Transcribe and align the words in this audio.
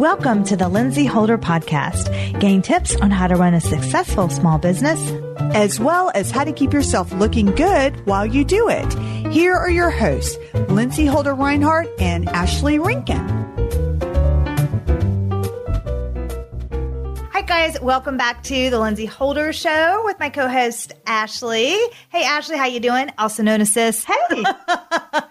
Welcome 0.00 0.44
to 0.44 0.56
the 0.56 0.66
Lindsey 0.66 1.04
Holder 1.04 1.36
Podcast. 1.36 2.40
Gain 2.40 2.62
tips 2.62 2.96
on 2.96 3.10
how 3.10 3.26
to 3.26 3.36
run 3.36 3.52
a 3.52 3.60
successful 3.60 4.30
small 4.30 4.56
business, 4.56 4.98
as 5.54 5.78
well 5.78 6.10
as 6.14 6.30
how 6.30 6.42
to 6.42 6.54
keep 6.54 6.72
yourself 6.72 7.12
looking 7.12 7.54
good 7.54 7.94
while 8.06 8.24
you 8.24 8.42
do 8.42 8.70
it. 8.70 8.90
Here 9.30 9.54
are 9.54 9.68
your 9.68 9.90
hosts, 9.90 10.38
Lindsey 10.70 11.04
Holder 11.04 11.34
Reinhardt 11.34 11.86
and 12.00 12.30
Ashley 12.30 12.78
Rinkin. 12.78 13.28
Hi 17.30 17.42
guys, 17.42 17.78
welcome 17.82 18.16
back 18.16 18.42
to 18.44 18.70
the 18.70 18.80
Lindsey 18.80 19.04
Holder 19.04 19.52
Show 19.52 20.00
with 20.06 20.18
my 20.18 20.30
co-host 20.30 20.94
Ashley. 21.04 21.76
Hey 22.08 22.24
Ashley, 22.24 22.56
how 22.56 22.64
you 22.64 22.80
doing? 22.80 23.10
Also 23.18 23.42
known 23.42 23.60
as 23.60 23.70
Sis. 23.70 24.02
Hey. 24.04 24.14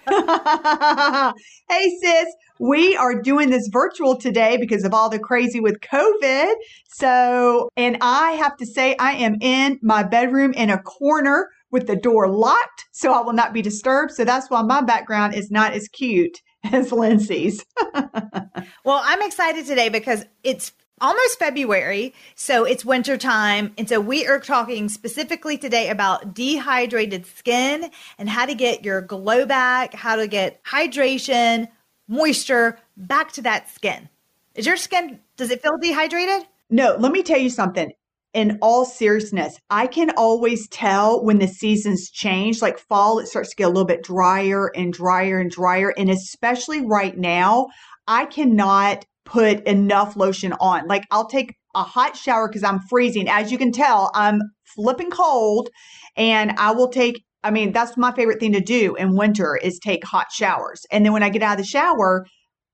hey 1.70 1.98
sis, 2.02 2.28
we 2.60 2.96
are 2.98 3.22
doing 3.22 3.50
this 3.50 3.70
virtual 3.72 4.18
today 4.18 4.58
because 4.58 4.84
of 4.84 4.94
all 4.94 5.10
the 5.10 5.18
crazy 5.18 5.60
with 5.60 5.80
COVID. 5.80 6.54
So, 6.90 7.70
and 7.78 7.98
I 8.02 8.32
have 8.34 8.58
to 8.58 8.66
say, 8.66 8.96
I 9.00 9.14
am 9.14 9.38
in 9.42 9.80
my 9.82 10.04
bedroom 10.04 10.54
in 10.54 10.70
a 10.70 10.78
corner 10.78 11.50
with 11.72 11.88
the 11.88 11.96
door 11.96 12.28
locked, 12.28 12.88
so 12.92 13.14
I 13.14 13.22
will 13.22 13.34
not 13.34 13.54
be 13.54 13.62
disturbed. 13.62 14.12
So 14.12 14.26
that's 14.26 14.50
why 14.50 14.62
my 14.62 14.82
background 14.82 15.36
is 15.36 15.50
not 15.50 15.74
as 15.74 15.88
cute 15.88 16.42
as 16.72 16.92
Lindsey's. 16.92 17.66
well, 17.94 19.02
I'm 19.04 19.22
excited 19.22 19.66
today 19.66 19.90
because 19.90 20.26
it's 20.44 20.74
almost 21.02 21.40
February, 21.40 22.14
so 22.36 22.66
it's 22.66 22.84
winter 22.84 23.16
time. 23.16 23.74
And 23.78 23.88
so 23.88 24.02
we 24.02 24.28
are 24.28 24.40
talking 24.40 24.90
specifically 24.90 25.58
today 25.58 25.90
about 25.90 26.34
dehydrated 26.34 27.26
skin 27.26 27.90
and 28.18 28.28
how 28.28 28.46
to 28.46 28.54
get 28.54 28.84
your 28.84 29.02
glow 29.02 29.46
back, 29.46 29.94
how 29.94 30.18
to 30.18 30.28
get 30.28 30.62
hydration, 30.66 31.70
moisture 32.10 32.80
back 32.98 33.32
to 33.34 33.42
that 33.44 33.70
skin. 33.70 34.10
Is 34.56 34.66
your 34.66 34.76
skin, 34.76 35.22
does 35.38 35.52
it 35.52 35.62
feel 35.62 35.78
dehydrated? 35.82 36.46
No, 36.70 36.98
let 37.00 37.14
me 37.14 37.24
tell 37.24 37.40
you 37.40 37.50
something. 37.50 37.94
In 38.34 38.60
all 38.62 38.86
seriousness, 38.86 39.58
I 39.70 39.88
can 39.88 40.12
always 40.12 40.68
tell 40.68 41.24
when 41.24 41.40
the 41.40 41.48
seasons 41.48 42.12
change. 42.12 42.62
Like 42.62 42.78
fall, 42.78 43.20
it 43.20 43.28
starts 43.28 43.50
to 43.52 43.56
get 43.56 43.66
a 43.66 43.70
little 43.70 43.86
bit 43.86 44.04
drier 44.04 44.68
and 44.76 44.94
drier 44.94 45.40
and 45.40 45.50
drier. 45.50 45.94
And 45.98 46.10
especially 46.10 46.86
right 46.86 47.18
now, 47.18 47.70
I 48.08 48.26
cannot 48.26 49.06
put 49.26 49.66
enough 49.66 50.16
lotion 50.16 50.54
on. 50.54 50.88
Like 50.88 51.06
I'll 51.10 51.28
take 51.28 51.56
a 51.76 51.84
hot 51.84 52.16
shower 52.16 52.48
because 52.48 52.64
I'm 52.64 52.80
freezing. 52.82 53.28
As 53.28 53.52
you 53.52 53.58
can 53.58 53.72
tell, 53.72 54.12
I'm 54.14 54.42
flipping 54.64 55.10
cold 55.10 55.70
and 56.16 56.52
I 56.58 56.72
will 56.72 56.90
take 56.90 57.24
I 57.44 57.52
mean, 57.52 57.72
that's 57.72 57.98
my 57.98 58.12
favorite 58.12 58.40
thing 58.40 58.54
to 58.54 58.62
do 58.62 58.96
in 58.96 59.16
winter 59.16 59.56
is 59.56 59.80
take 59.80 60.04
hot 60.04 60.28
showers. 60.32 60.86
And 60.92 61.06
then 61.06 61.14
when 61.14 61.24
I 61.24 61.30
get 61.30 61.42
out 61.42 61.54
of 61.54 61.66
the 61.66 61.70
shower, 61.70 62.26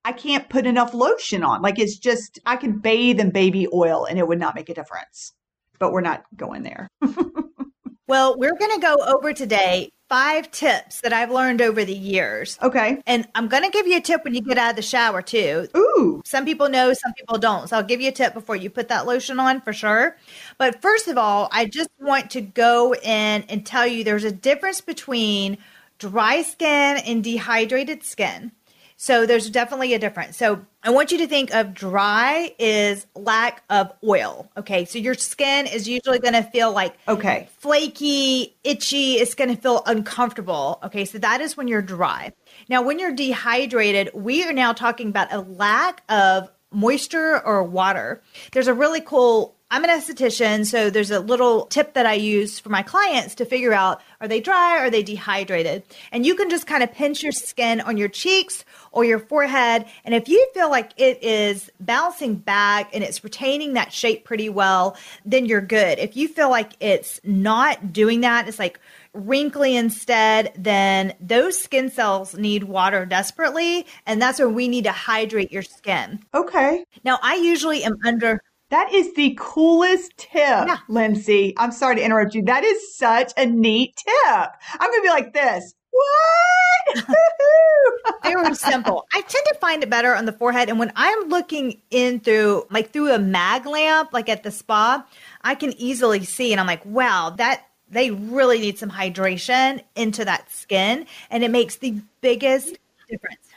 I 0.03 0.11
can't 0.11 0.49
put 0.49 0.65
enough 0.65 0.93
lotion 0.93 1.43
on. 1.43 1.61
Like 1.61 1.79
it's 1.79 1.97
just, 1.97 2.39
I 2.45 2.55
can 2.55 2.79
bathe 2.79 3.19
in 3.19 3.31
baby 3.31 3.67
oil 3.73 4.05
and 4.05 4.17
it 4.17 4.27
would 4.27 4.39
not 4.39 4.55
make 4.55 4.69
a 4.69 4.73
difference. 4.73 5.33
But 5.79 5.91
we're 5.91 6.01
not 6.01 6.23
going 6.35 6.63
there. 6.63 6.87
well, 8.07 8.37
we're 8.37 8.57
going 8.57 8.71
to 8.71 8.79
go 8.79 8.95
over 9.05 9.33
today 9.33 9.89
five 10.07 10.51
tips 10.51 11.01
that 11.01 11.13
I've 11.13 11.31
learned 11.31 11.61
over 11.61 11.83
the 11.83 11.93
years. 11.93 12.59
Okay. 12.61 13.01
And 13.07 13.27
I'm 13.33 13.47
going 13.47 13.63
to 13.63 13.69
give 13.69 13.87
you 13.87 13.97
a 13.97 14.01
tip 14.01 14.23
when 14.23 14.35
you 14.35 14.41
get 14.41 14.57
out 14.57 14.71
of 14.71 14.75
the 14.75 14.81
shower 14.81 15.21
too. 15.21 15.67
Ooh. 15.75 16.21
Some 16.25 16.45
people 16.45 16.69
know, 16.69 16.93
some 16.93 17.13
people 17.13 17.37
don't. 17.37 17.67
So 17.67 17.77
I'll 17.77 17.83
give 17.83 18.01
you 18.01 18.09
a 18.09 18.13
tip 18.13 18.33
before 18.33 18.55
you 18.55 18.69
put 18.69 18.87
that 18.89 19.05
lotion 19.05 19.39
on 19.39 19.61
for 19.61 19.73
sure. 19.73 20.17
But 20.57 20.81
first 20.81 21.07
of 21.07 21.17
all, 21.17 21.49
I 21.51 21.65
just 21.65 21.89
want 21.99 22.29
to 22.31 22.41
go 22.41 22.93
in 22.93 23.43
and 23.43 23.65
tell 23.65 23.87
you 23.87 24.03
there's 24.03 24.23
a 24.23 24.31
difference 24.31 24.81
between 24.81 25.57
dry 25.97 26.41
skin 26.41 26.97
and 26.97 27.23
dehydrated 27.23 28.03
skin. 28.03 28.51
So 28.97 29.25
there's 29.25 29.49
definitely 29.49 29.93
a 29.93 29.99
difference. 29.99 30.37
So 30.37 30.65
I 30.81 30.89
want 30.89 31.11
you 31.11 31.17
to 31.17 31.27
think 31.27 31.53
of 31.53 31.73
dry 31.73 32.55
is 32.57 33.05
lack 33.13 33.63
of 33.69 33.91
oil. 34.03 34.49
Okay. 34.55 34.85
So 34.85 34.99
your 34.99 35.15
skin 35.15 35.67
is 35.67 35.87
usually 35.87 36.19
going 36.19 36.33
to 36.33 36.43
feel 36.43 36.71
like 36.71 36.95
okay, 37.07 37.49
flaky, 37.57 38.55
itchy. 38.63 39.15
It's 39.15 39.35
going 39.35 39.53
to 39.53 39.61
feel 39.61 39.83
uncomfortable. 39.85 40.79
Okay. 40.83 41.03
So 41.05 41.17
that 41.17 41.41
is 41.41 41.57
when 41.57 41.67
you're 41.67 41.81
dry. 41.81 42.31
Now, 42.69 42.81
when 42.83 42.99
you're 42.99 43.13
dehydrated, 43.13 44.11
we 44.13 44.43
are 44.45 44.53
now 44.53 44.71
talking 44.71 45.09
about 45.09 45.33
a 45.33 45.41
lack 45.41 46.01
of 46.07 46.49
moisture 46.71 47.41
or 47.45 47.63
water. 47.63 48.21
There's 48.51 48.67
a 48.67 48.73
really 48.73 49.01
cool 49.01 49.55
I'm 49.71 49.83
an 49.83 49.89
esthetician, 49.89 50.63
so 50.63 50.91
there's 50.91 51.09
a 51.09 51.19
little 51.19 51.65
tip 51.65 51.95
that 51.95 52.05
I 52.05 52.13
use 52.13 52.59
for 52.59 52.69
my 52.69 52.83
clients 52.83 53.33
to 53.35 53.45
figure 53.45 53.73
out 53.73 54.01
are 54.21 54.27
they 54.27 54.39
dry, 54.39 54.77
are 54.77 54.91
they 54.91 55.01
dehydrated? 55.01 55.83
And 56.11 56.23
you 56.23 56.35
can 56.35 56.51
just 56.51 56.67
kind 56.67 56.83
of 56.83 56.93
pinch 56.93 57.23
your 57.23 57.31
skin 57.31 57.81
on 57.81 57.97
your 57.97 58.07
cheeks 58.07 58.63
or 58.95 59.03
your 59.03 59.19
forehead. 59.19 59.85
And 60.05 60.15
if 60.15 60.27
you 60.27 60.49
feel 60.53 60.71
like 60.71 60.93
it 60.97 61.21
is 61.21 61.69
bouncing 61.79 62.35
back 62.35 62.89
and 62.95 63.03
it's 63.03 63.23
retaining 63.23 63.73
that 63.73 63.93
shape 63.93 64.23
pretty 64.23 64.49
well, 64.49 64.97
then 65.25 65.45
you're 65.45 65.61
good. 65.61 65.99
If 65.99 66.15
you 66.15 66.27
feel 66.27 66.49
like 66.49 66.71
it's 66.79 67.19
not 67.23 67.93
doing 67.93 68.21
that, 68.21 68.47
it's 68.47 68.57
like 68.57 68.79
wrinkly 69.13 69.75
instead, 69.75 70.53
then 70.57 71.13
those 71.19 71.61
skin 71.61 71.91
cells 71.91 72.35
need 72.35 72.63
water 72.63 73.05
desperately. 73.05 73.85
And 74.07 74.21
that's 74.21 74.39
where 74.39 74.49
we 74.49 74.67
need 74.67 74.85
to 74.85 74.91
hydrate 74.93 75.51
your 75.51 75.61
skin. 75.61 76.21
Okay. 76.33 76.85
Now, 77.03 77.19
I 77.21 77.35
usually 77.35 77.83
am 77.83 77.97
under 78.05 78.41
that 78.71 78.91
is 78.91 79.13
the 79.13 79.37
coolest 79.39 80.17
tip, 80.17 80.31
yeah. 80.33 80.77
Lindsey. 80.89 81.53
I'm 81.57 81.71
sorry 81.71 81.97
to 81.97 82.03
interrupt 82.03 82.33
you. 82.33 82.43
That 82.43 82.63
is 82.63 82.97
such 82.97 83.31
a 83.37 83.45
neat 83.45 83.95
tip. 83.95 84.49
I'm 84.79 84.89
going 84.89 84.99
to 84.99 85.03
be 85.03 85.09
like 85.09 85.33
this. 85.33 85.73
What? 85.95 87.05
Very 88.23 88.55
simple. 88.55 89.05
I 89.13 89.21
tend 89.21 89.45
to 89.47 89.55
find 89.59 89.83
it 89.83 89.89
better 89.89 90.15
on 90.15 90.25
the 90.25 90.33
forehead. 90.33 90.69
And 90.69 90.79
when 90.79 90.91
I'm 90.95 91.29
looking 91.29 91.81
in 91.89 92.19
through, 92.19 92.65
like 92.69 92.91
through 92.91 93.13
a 93.13 93.19
mag 93.19 93.65
lamp, 93.65 94.13
like 94.13 94.29
at 94.29 94.43
the 94.43 94.51
spa, 94.51 95.05
I 95.41 95.55
can 95.55 95.73
easily 95.79 96.23
see. 96.23 96.51
And 96.51 96.59
I'm 96.59 96.67
like, 96.67 96.85
wow, 96.85 97.31
that 97.37 97.65
they 97.89 98.11
really 98.11 98.59
need 98.59 98.77
some 98.77 98.91
hydration 98.91 99.81
into 99.95 100.25
that 100.25 100.51
skin. 100.51 101.05
And 101.29 101.43
it 101.43 101.51
makes 101.51 101.77
the 101.77 102.01
biggest 102.21 102.77
difference. 103.09 103.47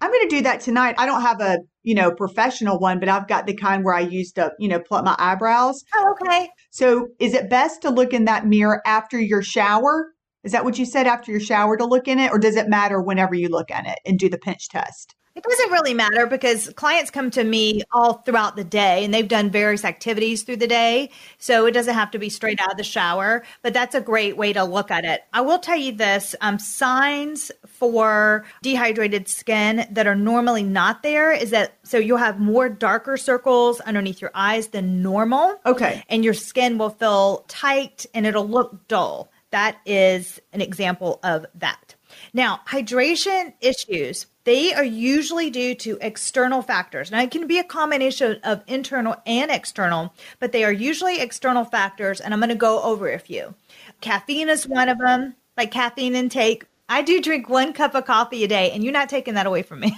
I'm 0.00 0.10
going 0.10 0.28
to 0.28 0.36
do 0.36 0.42
that 0.42 0.60
tonight. 0.60 0.96
I 0.98 1.06
don't 1.06 1.22
have 1.22 1.40
a, 1.40 1.58
you 1.82 1.94
know, 1.94 2.10
professional 2.10 2.78
one, 2.78 3.00
but 3.00 3.08
I've 3.08 3.28
got 3.28 3.46
the 3.46 3.54
kind 3.54 3.84
where 3.84 3.94
I 3.94 4.00
used 4.00 4.34
to, 4.34 4.52
you 4.58 4.68
know, 4.68 4.78
pluck 4.78 5.04
my 5.04 5.14
eyebrows. 5.18 5.82
Oh, 5.94 6.14
okay. 6.20 6.50
So 6.70 7.08
is 7.18 7.32
it 7.34 7.48
best 7.48 7.82
to 7.82 7.90
look 7.90 8.12
in 8.12 8.26
that 8.26 8.46
mirror 8.46 8.82
after 8.84 9.18
your 9.18 9.42
shower? 9.42 10.12
Is 10.44 10.52
that 10.52 10.64
what 10.64 10.78
you 10.78 10.86
said 10.86 11.06
after 11.06 11.30
your 11.30 11.40
shower 11.40 11.76
to 11.76 11.84
look 11.84 12.06
in 12.06 12.18
it? 12.18 12.30
Or 12.30 12.38
does 12.38 12.56
it 12.56 12.68
matter 12.68 13.00
whenever 13.00 13.34
you 13.34 13.48
look 13.48 13.70
in 13.70 13.86
it 13.86 13.98
and 14.06 14.18
do 14.18 14.28
the 14.28 14.38
pinch 14.38 14.68
test? 14.68 15.16
It 15.34 15.42
doesn't 15.42 15.72
really 15.72 15.94
matter 15.94 16.28
because 16.28 16.68
clients 16.76 17.10
come 17.10 17.28
to 17.32 17.42
me 17.42 17.82
all 17.90 18.14
throughout 18.18 18.54
the 18.54 18.62
day 18.62 19.04
and 19.04 19.12
they've 19.12 19.26
done 19.26 19.50
various 19.50 19.84
activities 19.84 20.44
through 20.44 20.58
the 20.58 20.68
day. 20.68 21.10
So 21.38 21.66
it 21.66 21.72
doesn't 21.72 21.94
have 21.94 22.12
to 22.12 22.20
be 22.20 22.28
straight 22.28 22.60
out 22.60 22.70
of 22.70 22.76
the 22.76 22.84
shower, 22.84 23.42
but 23.60 23.74
that's 23.74 23.96
a 23.96 24.00
great 24.00 24.36
way 24.36 24.52
to 24.52 24.62
look 24.62 24.92
at 24.92 25.04
it. 25.04 25.24
I 25.32 25.40
will 25.40 25.58
tell 25.58 25.76
you 25.76 25.90
this 25.90 26.36
um, 26.40 26.60
signs 26.60 27.50
for 27.66 28.44
dehydrated 28.62 29.26
skin 29.26 29.88
that 29.90 30.06
are 30.06 30.14
normally 30.14 30.62
not 30.62 31.02
there 31.02 31.32
is 31.32 31.50
that 31.50 31.78
so 31.82 31.98
you'll 31.98 32.18
have 32.18 32.38
more 32.38 32.68
darker 32.68 33.16
circles 33.16 33.80
underneath 33.80 34.22
your 34.22 34.30
eyes 34.34 34.68
than 34.68 35.02
normal. 35.02 35.58
Okay. 35.66 36.04
And 36.08 36.24
your 36.24 36.34
skin 36.34 36.78
will 36.78 36.90
feel 36.90 37.44
tight 37.48 38.06
and 38.14 38.24
it'll 38.24 38.48
look 38.48 38.86
dull. 38.86 39.32
That 39.54 39.76
is 39.86 40.40
an 40.52 40.60
example 40.60 41.20
of 41.22 41.46
that. 41.54 41.94
Now, 42.32 42.62
hydration 42.66 43.52
issues 43.60 44.26
they 44.42 44.74
are 44.74 44.84
usually 44.84 45.48
due 45.48 45.76
to 45.76 45.96
external 46.00 46.60
factors. 46.60 47.12
Now, 47.12 47.22
it 47.22 47.30
can 47.30 47.46
be 47.46 47.60
a 47.60 47.64
combination 47.64 48.40
of 48.42 48.64
internal 48.66 49.14
and 49.24 49.52
external, 49.52 50.12
but 50.40 50.50
they 50.50 50.64
are 50.64 50.72
usually 50.72 51.20
external 51.20 51.64
factors. 51.64 52.20
And 52.20 52.34
I'm 52.34 52.40
going 52.40 52.48
to 52.48 52.56
go 52.56 52.82
over 52.82 53.08
a 53.12 53.18
few. 53.20 53.54
Caffeine 54.00 54.48
is 54.48 54.66
one 54.66 54.88
of 54.88 54.98
them, 54.98 55.36
like 55.56 55.70
caffeine 55.70 56.16
intake. 56.16 56.66
I 56.88 57.02
do 57.02 57.20
drink 57.20 57.48
one 57.48 57.72
cup 57.72 57.94
of 57.94 58.06
coffee 58.06 58.42
a 58.42 58.48
day, 58.48 58.72
and 58.72 58.82
you're 58.82 58.92
not 58.92 59.08
taking 59.08 59.34
that 59.34 59.46
away 59.46 59.62
from 59.62 59.80
me. 59.80 59.96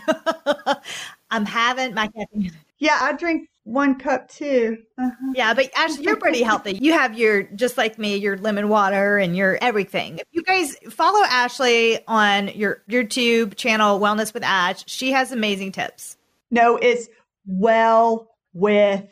I'm 1.30 1.46
having 1.46 1.94
my 1.94 2.08
caffeine. 2.08 2.52
Yeah, 2.78 2.98
I 3.00 3.14
drink 3.14 3.48
one 3.66 3.98
cup 3.98 4.28
too. 4.28 4.78
Uh-huh. 4.96 5.32
Yeah, 5.34 5.52
but 5.52 5.70
Ashley, 5.76 6.04
you're 6.04 6.16
pretty 6.16 6.42
healthy. 6.44 6.78
You 6.80 6.92
have 6.92 7.18
your 7.18 7.42
just 7.42 7.76
like 7.76 7.98
me, 7.98 8.16
your 8.16 8.38
lemon 8.38 8.68
water 8.68 9.18
and 9.18 9.36
your 9.36 9.58
everything. 9.60 10.18
If 10.18 10.28
you 10.30 10.42
guys 10.42 10.76
follow 10.90 11.22
Ashley 11.24 11.98
on 12.06 12.48
your 12.48 12.82
YouTube 12.88 13.56
channel, 13.56 13.98
Wellness 13.98 14.32
with 14.32 14.44
Ash, 14.44 14.84
she 14.86 15.10
has 15.12 15.32
amazing 15.32 15.72
tips. 15.72 16.16
No, 16.50 16.76
it's 16.76 17.08
well 17.44 18.30
with 18.54 19.04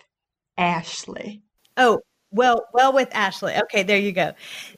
Ashley. 0.56 1.42
Oh, 1.76 2.00
well, 2.30 2.64
well 2.72 2.92
with 2.92 3.08
Ashley. 3.12 3.54
Okay, 3.56 3.82
there 3.82 3.98
you 3.98 4.12
go. 4.12 4.34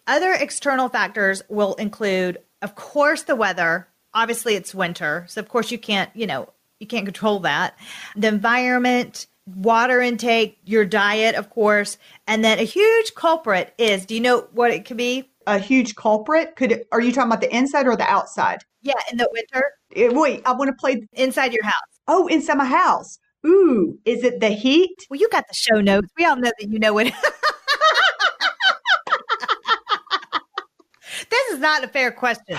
Other 0.06 0.32
external 0.32 0.88
factors 0.88 1.42
will 1.50 1.74
include, 1.74 2.38
of 2.62 2.74
course, 2.74 3.24
the 3.24 3.36
weather. 3.36 3.88
Obviously, 4.14 4.54
it's 4.54 4.74
winter, 4.74 5.26
so 5.28 5.42
of 5.42 5.50
course 5.50 5.70
you 5.70 5.78
can't, 5.78 6.10
you 6.14 6.26
know, 6.26 6.48
you 6.80 6.86
can't 6.86 7.04
control 7.04 7.40
that. 7.40 7.78
The 8.16 8.28
environment 8.28 9.26
water 9.46 10.00
intake, 10.00 10.58
your 10.64 10.84
diet, 10.84 11.34
of 11.34 11.50
course, 11.50 11.98
and 12.26 12.44
then 12.44 12.58
a 12.58 12.64
huge 12.64 13.14
culprit 13.14 13.74
is 13.78 14.04
do 14.04 14.14
you 14.14 14.20
know 14.20 14.48
what 14.52 14.70
it 14.70 14.84
could 14.84 14.96
be? 14.96 15.30
A 15.46 15.58
huge 15.58 15.94
culprit? 15.94 16.56
Could 16.56 16.84
are 16.90 17.00
you 17.00 17.12
talking 17.12 17.30
about 17.30 17.40
the 17.40 17.56
inside 17.56 17.86
or 17.86 17.96
the 17.96 18.10
outside? 18.10 18.58
Yeah, 18.82 18.94
in 19.10 19.18
the 19.18 19.28
winter. 19.32 19.70
It, 19.90 20.12
eh, 20.12 20.14
wait, 20.14 20.42
I 20.44 20.52
want 20.52 20.68
to 20.68 20.74
play 20.74 21.06
inside 21.12 21.52
your 21.52 21.64
house. 21.64 21.74
Oh, 22.08 22.26
inside 22.26 22.58
my 22.58 22.64
house. 22.64 23.18
Ooh, 23.46 23.98
is 24.04 24.24
it 24.24 24.40
the 24.40 24.48
heat? 24.48 25.06
Well, 25.08 25.20
you 25.20 25.28
got 25.28 25.44
the 25.48 25.54
show 25.54 25.80
notes. 25.80 26.08
We 26.18 26.24
all 26.24 26.36
know 26.36 26.50
that 26.58 26.68
you 26.68 26.80
know 26.80 26.98
it. 26.98 27.12
this 31.30 31.52
is 31.52 31.60
not 31.60 31.84
a 31.84 31.88
fair 31.88 32.10
question. 32.10 32.58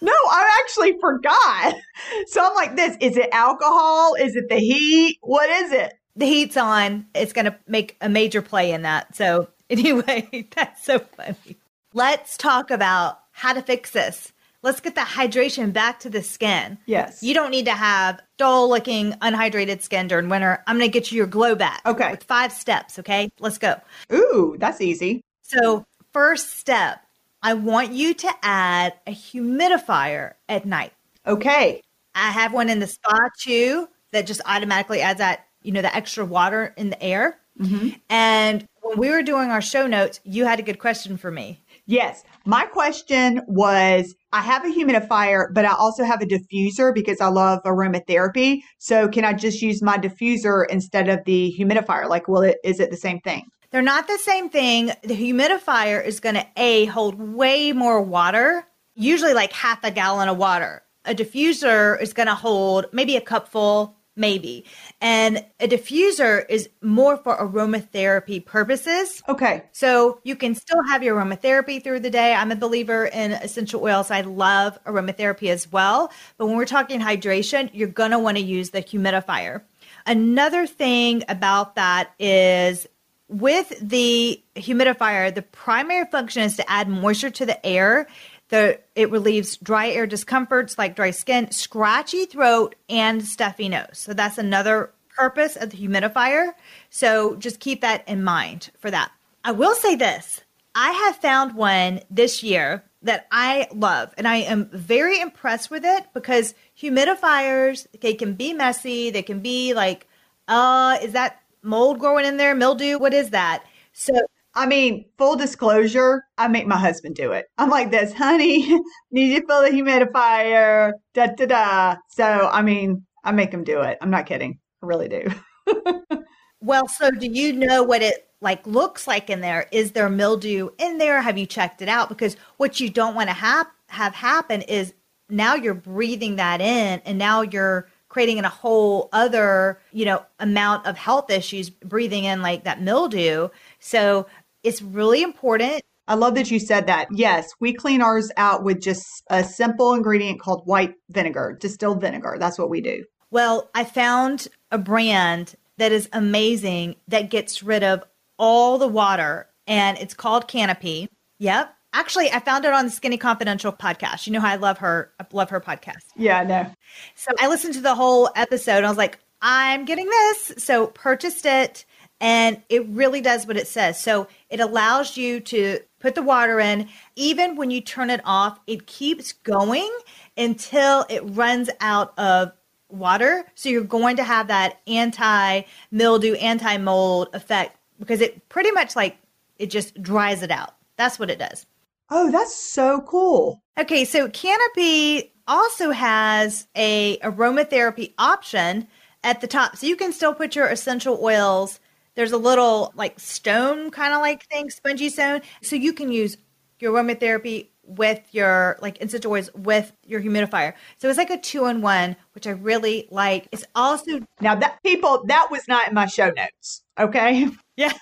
No, 0.00 0.12
I 0.12 0.60
actually 0.64 0.98
forgot. 1.00 1.74
So 2.28 2.44
I'm 2.44 2.54
like 2.54 2.76
this. 2.76 2.96
Is 3.00 3.16
it 3.16 3.30
alcohol? 3.32 4.14
Is 4.14 4.36
it 4.36 4.48
the 4.48 4.58
heat? 4.58 5.18
What 5.22 5.48
is 5.48 5.72
it? 5.72 5.94
The 6.14 6.26
heat's 6.26 6.56
on. 6.56 7.06
It's 7.14 7.32
going 7.32 7.46
to 7.46 7.56
make 7.66 7.96
a 8.00 8.08
major 8.08 8.42
play 8.42 8.72
in 8.72 8.82
that. 8.82 9.16
So, 9.16 9.48
anyway, 9.70 10.48
that's 10.54 10.84
so 10.84 10.98
funny. 10.98 11.56
Let's 11.94 12.36
talk 12.36 12.70
about 12.70 13.20
how 13.32 13.54
to 13.54 13.62
fix 13.62 13.90
this. 13.90 14.32
Let's 14.62 14.80
get 14.80 14.94
the 14.94 15.02
hydration 15.02 15.72
back 15.72 16.00
to 16.00 16.10
the 16.10 16.22
skin. 16.22 16.78
Yes. 16.86 17.22
You 17.22 17.34
don't 17.34 17.50
need 17.50 17.66
to 17.66 17.74
have 17.74 18.20
dull 18.36 18.68
looking, 18.68 19.12
unhydrated 19.14 19.82
skin 19.82 20.08
during 20.08 20.28
winter. 20.28 20.62
I'm 20.66 20.78
going 20.78 20.90
to 20.90 20.92
get 20.92 21.10
you 21.10 21.16
your 21.16 21.26
glow 21.26 21.54
back. 21.54 21.80
Okay. 21.86 22.10
With 22.10 22.24
five 22.24 22.52
steps. 22.52 22.98
Okay. 22.98 23.30
Let's 23.40 23.58
go. 23.58 23.80
Ooh, 24.12 24.56
that's 24.58 24.80
easy. 24.80 25.22
So, 25.42 25.84
first 26.12 26.58
step, 26.58 27.05
I 27.42 27.54
want 27.54 27.92
you 27.92 28.14
to 28.14 28.34
add 28.42 28.94
a 29.06 29.12
humidifier 29.12 30.34
at 30.48 30.66
night. 30.66 30.92
Okay. 31.26 31.80
I 32.14 32.30
have 32.30 32.52
one 32.52 32.68
in 32.68 32.80
the 32.80 32.86
spa 32.86 33.28
too 33.40 33.88
that 34.12 34.26
just 34.26 34.40
automatically 34.46 35.00
adds 35.00 35.18
that, 35.18 35.46
you 35.62 35.72
know, 35.72 35.82
the 35.82 35.94
extra 35.94 36.24
water 36.24 36.72
in 36.76 36.90
the 36.90 37.02
air. 37.02 37.38
Mm-hmm. 37.60 37.88
And 38.08 38.66
when 38.82 38.98
we 38.98 39.10
were 39.10 39.22
doing 39.22 39.50
our 39.50 39.60
show 39.60 39.86
notes, 39.86 40.20
you 40.24 40.44
had 40.44 40.58
a 40.58 40.62
good 40.62 40.78
question 40.78 41.16
for 41.16 41.30
me. 41.30 41.62
Yes. 41.86 42.24
My 42.44 42.64
question 42.66 43.42
was 43.46 44.14
I 44.32 44.42
have 44.42 44.64
a 44.64 44.68
humidifier, 44.68 45.46
but 45.52 45.64
I 45.64 45.72
also 45.72 46.04
have 46.04 46.20
a 46.20 46.26
diffuser 46.26 46.94
because 46.94 47.20
I 47.20 47.28
love 47.28 47.60
aromatherapy. 47.64 48.60
So 48.78 49.08
can 49.08 49.24
I 49.24 49.32
just 49.32 49.62
use 49.62 49.82
my 49.82 49.98
diffuser 49.98 50.64
instead 50.68 51.08
of 51.08 51.20
the 51.26 51.54
humidifier? 51.58 52.08
Like, 52.08 52.28
will 52.28 52.42
it, 52.42 52.58
is 52.64 52.80
it 52.80 52.90
the 52.90 52.96
same 52.96 53.20
thing? 53.20 53.44
They're 53.70 53.82
not 53.82 54.06
the 54.06 54.18
same 54.18 54.48
thing. 54.48 54.92
The 55.02 55.14
humidifier 55.14 56.04
is 56.04 56.20
going 56.20 56.36
to 56.36 56.46
A, 56.56 56.86
hold 56.86 57.20
way 57.20 57.72
more 57.72 58.00
water, 58.00 58.66
usually 58.94 59.34
like 59.34 59.52
half 59.52 59.82
a 59.84 59.90
gallon 59.90 60.28
of 60.28 60.36
water. 60.36 60.82
A 61.04 61.14
diffuser 61.14 62.00
is 62.00 62.12
going 62.12 62.26
to 62.26 62.34
hold 62.34 62.86
maybe 62.92 63.16
a 63.16 63.20
cupful, 63.20 63.96
maybe. 64.16 64.64
And 65.00 65.44
a 65.60 65.68
diffuser 65.68 66.44
is 66.48 66.68
more 66.80 67.16
for 67.18 67.36
aromatherapy 67.36 68.44
purposes. 68.44 69.22
Okay. 69.28 69.62
So 69.72 70.20
you 70.24 70.34
can 70.34 70.54
still 70.54 70.82
have 70.84 71.02
your 71.02 71.16
aromatherapy 71.16 71.82
through 71.84 72.00
the 72.00 72.10
day. 72.10 72.32
I'm 72.34 72.50
a 72.50 72.56
believer 72.56 73.06
in 73.06 73.32
essential 73.32 73.82
oils. 73.82 74.10
I 74.10 74.22
love 74.22 74.82
aromatherapy 74.84 75.50
as 75.50 75.70
well. 75.70 76.10
But 76.38 76.46
when 76.46 76.56
we're 76.56 76.64
talking 76.64 77.00
hydration, 77.00 77.70
you're 77.72 77.88
going 77.88 78.12
to 78.12 78.18
want 78.18 78.38
to 78.38 78.42
use 78.42 78.70
the 78.70 78.82
humidifier. 78.82 79.62
Another 80.06 80.66
thing 80.66 81.24
about 81.28 81.74
that 81.74 82.12
is 82.18 82.86
with 83.28 83.72
the 83.80 84.40
humidifier, 84.54 85.34
the 85.34 85.42
primary 85.42 86.06
function 86.06 86.42
is 86.42 86.56
to 86.56 86.70
add 86.70 86.88
moisture 86.88 87.30
to 87.30 87.46
the 87.46 87.64
air. 87.66 88.06
The, 88.48 88.78
it 88.94 89.10
relieves 89.10 89.56
dry 89.56 89.88
air 89.88 90.06
discomforts 90.06 90.78
like 90.78 90.94
dry 90.94 91.10
skin, 91.10 91.50
scratchy 91.50 92.26
throat, 92.26 92.76
and 92.88 93.24
stuffy 93.24 93.68
nose. 93.68 93.88
So 93.92 94.14
that's 94.14 94.38
another 94.38 94.92
purpose 95.16 95.56
of 95.56 95.70
the 95.70 95.76
humidifier. 95.76 96.52
So 96.90 97.36
just 97.36 97.58
keep 97.58 97.80
that 97.80 98.08
in 98.08 98.22
mind 98.22 98.70
for 98.78 98.90
that. 98.90 99.10
I 99.44 99.52
will 99.52 99.74
say 99.74 99.96
this 99.96 100.42
I 100.74 100.90
have 100.92 101.16
found 101.16 101.54
one 101.54 102.00
this 102.10 102.42
year 102.42 102.84
that 103.02 103.26
I 103.30 103.68
love, 103.72 104.12
and 104.18 104.26
I 104.28 104.36
am 104.36 104.68
very 104.72 105.20
impressed 105.20 105.70
with 105.70 105.84
it 105.84 106.04
because 106.12 106.54
humidifiers, 106.78 107.86
they 108.00 108.14
can 108.14 108.34
be 108.34 108.52
messy. 108.52 109.10
They 109.10 109.22
can 109.22 109.40
be 109.40 109.74
like, 109.74 110.08
uh, 110.48 110.98
is 111.02 111.12
that 111.12 111.40
mold 111.66 111.98
growing 111.98 112.24
in 112.24 112.36
there? 112.36 112.54
Mildew? 112.54 112.98
What 112.98 113.12
is 113.14 113.30
that? 113.30 113.64
So 113.92 114.14
I 114.54 114.64
mean, 114.66 115.04
full 115.18 115.36
disclosure, 115.36 116.24
I 116.38 116.48
make 116.48 116.66
my 116.66 116.78
husband 116.78 117.14
do 117.14 117.32
it. 117.32 117.46
I'm 117.58 117.68
like 117.68 117.90
this, 117.90 118.14
honey, 118.14 118.66
need 119.10 119.32
you 119.32 119.40
to 119.40 119.46
fill 119.46 119.60
the 119.60 119.68
humidifier, 119.68 120.92
da 121.12 121.26
da 121.26 121.44
da. 121.46 121.96
So, 122.08 122.24
I 122.24 122.62
mean, 122.62 123.04
I 123.22 123.32
make 123.32 123.52
him 123.52 123.64
do 123.64 123.82
it. 123.82 123.98
I'm 124.00 124.08
not 124.08 124.24
kidding. 124.24 124.58
I 124.82 124.86
really 124.86 125.08
do. 125.08 125.28
Well, 126.66 126.88
so 126.88 127.10
do 127.10 127.26
you 127.26 127.52
know 127.52 127.82
what 127.82 128.02
it 128.02 128.28
like 128.40 128.66
looks 128.66 129.06
like 129.06 129.30
in 129.30 129.40
there? 129.40 129.68
Is 129.70 129.92
there 129.92 130.08
mildew 130.08 130.70
in 130.78 130.98
there? 130.98 131.20
Have 131.22 131.38
you 131.38 131.46
checked 131.46 131.82
it 131.82 131.88
out? 131.88 132.08
Because 132.08 132.36
what 132.56 132.80
you 132.80 132.90
don't 132.90 133.14
want 133.14 133.28
to 133.28 133.34
have 133.34 133.68
have 133.88 134.14
happen 134.14 134.62
is 134.62 134.94
now 135.28 135.54
you're 135.54 135.74
breathing 135.74 136.36
that 136.36 136.60
in, 136.60 137.00
and 137.04 137.18
now 137.18 137.42
you're 137.42 137.88
creating 138.16 138.42
a 138.42 138.48
whole 138.48 139.10
other 139.12 139.78
you 139.92 140.06
know 140.06 140.24
amount 140.38 140.86
of 140.86 140.96
health 140.96 141.30
issues 141.30 141.68
breathing 141.68 142.24
in 142.24 142.40
like 142.40 142.64
that 142.64 142.80
mildew. 142.80 143.46
So 143.78 144.26
it's 144.62 144.80
really 144.80 145.22
important. 145.22 145.82
I 146.08 146.14
love 146.14 146.34
that 146.36 146.50
you 146.50 146.58
said 146.58 146.86
that. 146.86 147.08
Yes, 147.10 147.46
we 147.60 147.74
clean 147.74 148.00
ours 148.00 148.30
out 148.38 148.64
with 148.64 148.80
just 148.80 149.04
a 149.28 149.44
simple 149.44 149.92
ingredient 149.92 150.40
called 150.40 150.62
white 150.64 150.94
vinegar, 151.10 151.58
distilled 151.60 152.00
vinegar. 152.00 152.36
That's 152.40 152.58
what 152.58 152.70
we 152.70 152.80
do. 152.80 153.04
Well, 153.30 153.68
I 153.74 153.84
found 153.84 154.48
a 154.70 154.78
brand 154.78 155.54
that 155.76 155.92
is 155.92 156.08
amazing 156.14 156.96
that 157.08 157.28
gets 157.28 157.62
rid 157.62 157.84
of 157.84 158.02
all 158.38 158.78
the 158.78 158.88
water, 158.88 159.46
and 159.66 159.98
it's 159.98 160.14
called 160.14 160.48
Canopy. 160.48 161.10
Yep. 161.38 161.75
Actually, 161.96 162.30
I 162.30 162.40
found 162.40 162.66
it 162.66 162.74
on 162.74 162.84
the 162.84 162.90
Skinny 162.90 163.16
Confidential 163.16 163.72
podcast. 163.72 164.26
You 164.26 164.34
know 164.34 164.40
how 164.40 164.50
I 164.50 164.56
love 164.56 164.76
her, 164.78 165.10
I 165.18 165.24
love 165.32 165.48
her 165.48 165.62
podcast. 165.62 166.04
Yeah, 166.14 166.42
no. 166.42 166.70
So 167.14 167.30
I 167.40 167.48
listened 167.48 167.72
to 167.72 167.80
the 167.80 167.94
whole 167.94 168.30
episode. 168.36 168.76
And 168.76 168.86
I 168.86 168.90
was 168.90 168.98
like, 168.98 169.18
I'm 169.40 169.86
getting 169.86 170.04
this. 170.04 170.52
So 170.58 170.88
purchased 170.88 171.46
it, 171.46 171.86
and 172.20 172.60
it 172.68 172.86
really 172.88 173.22
does 173.22 173.46
what 173.46 173.56
it 173.56 173.66
says. 173.66 173.98
So 173.98 174.28
it 174.50 174.60
allows 174.60 175.16
you 175.16 175.40
to 175.40 175.78
put 175.98 176.14
the 176.14 176.22
water 176.22 176.60
in. 176.60 176.90
Even 177.16 177.56
when 177.56 177.70
you 177.70 177.80
turn 177.80 178.10
it 178.10 178.20
off, 178.26 178.60
it 178.66 178.86
keeps 178.86 179.32
going 179.32 179.90
until 180.36 181.06
it 181.08 181.20
runs 181.24 181.70
out 181.80 182.12
of 182.18 182.52
water. 182.90 183.46
So 183.54 183.70
you're 183.70 183.84
going 183.84 184.16
to 184.16 184.22
have 184.22 184.48
that 184.48 184.82
anti 184.86 185.62
mildew, 185.90 186.34
anti 186.34 186.76
mold 186.76 187.28
effect 187.32 187.78
because 187.98 188.20
it 188.20 188.50
pretty 188.50 188.70
much 188.72 188.94
like 188.94 189.16
it 189.58 189.70
just 189.70 190.02
dries 190.02 190.42
it 190.42 190.50
out. 190.50 190.74
That's 190.98 191.18
what 191.18 191.30
it 191.30 191.38
does. 191.38 191.64
Oh, 192.10 192.30
that's 192.30 192.54
so 192.54 193.00
cool. 193.02 193.62
Okay, 193.78 194.04
so 194.04 194.28
Canopy 194.28 195.32
also 195.48 195.90
has 195.90 196.66
a 196.76 197.18
aromatherapy 197.18 198.14
option 198.18 198.88
at 199.24 199.40
the 199.40 199.46
top. 199.46 199.76
So 199.76 199.86
you 199.86 199.96
can 199.96 200.12
still 200.12 200.34
put 200.34 200.54
your 200.54 200.68
essential 200.68 201.18
oils. 201.22 201.80
There's 202.14 202.32
a 202.32 202.38
little 202.38 202.92
like 202.94 203.18
stone 203.20 203.90
kind 203.90 204.14
of 204.14 204.20
like 204.20 204.46
thing, 204.48 204.70
spongy 204.70 205.08
stone. 205.08 205.42
So 205.62 205.76
you 205.76 205.92
can 205.92 206.12
use 206.12 206.36
your 206.78 206.92
aromatherapy 206.94 207.68
with 207.82 208.20
your 208.32 208.78
like 208.80 209.00
essential 209.02 209.32
oils 209.32 209.50
with 209.54 209.92
your 210.04 210.20
humidifier. 210.20 210.74
So 210.98 211.08
it's 211.08 211.18
like 211.18 211.30
a 211.30 211.38
two 211.38 211.66
in 211.66 211.82
one, 211.82 212.16
which 212.34 212.46
I 212.46 212.50
really 212.50 213.08
like. 213.10 213.48
It's 213.52 213.64
also 213.74 214.20
Now, 214.40 214.54
that 214.56 214.82
people, 214.84 215.24
that 215.26 215.48
was 215.50 215.66
not 215.68 215.88
in 215.88 215.94
my 215.94 216.06
show 216.06 216.30
notes. 216.30 216.82
Okay. 216.98 217.48
yeah. 217.76 217.92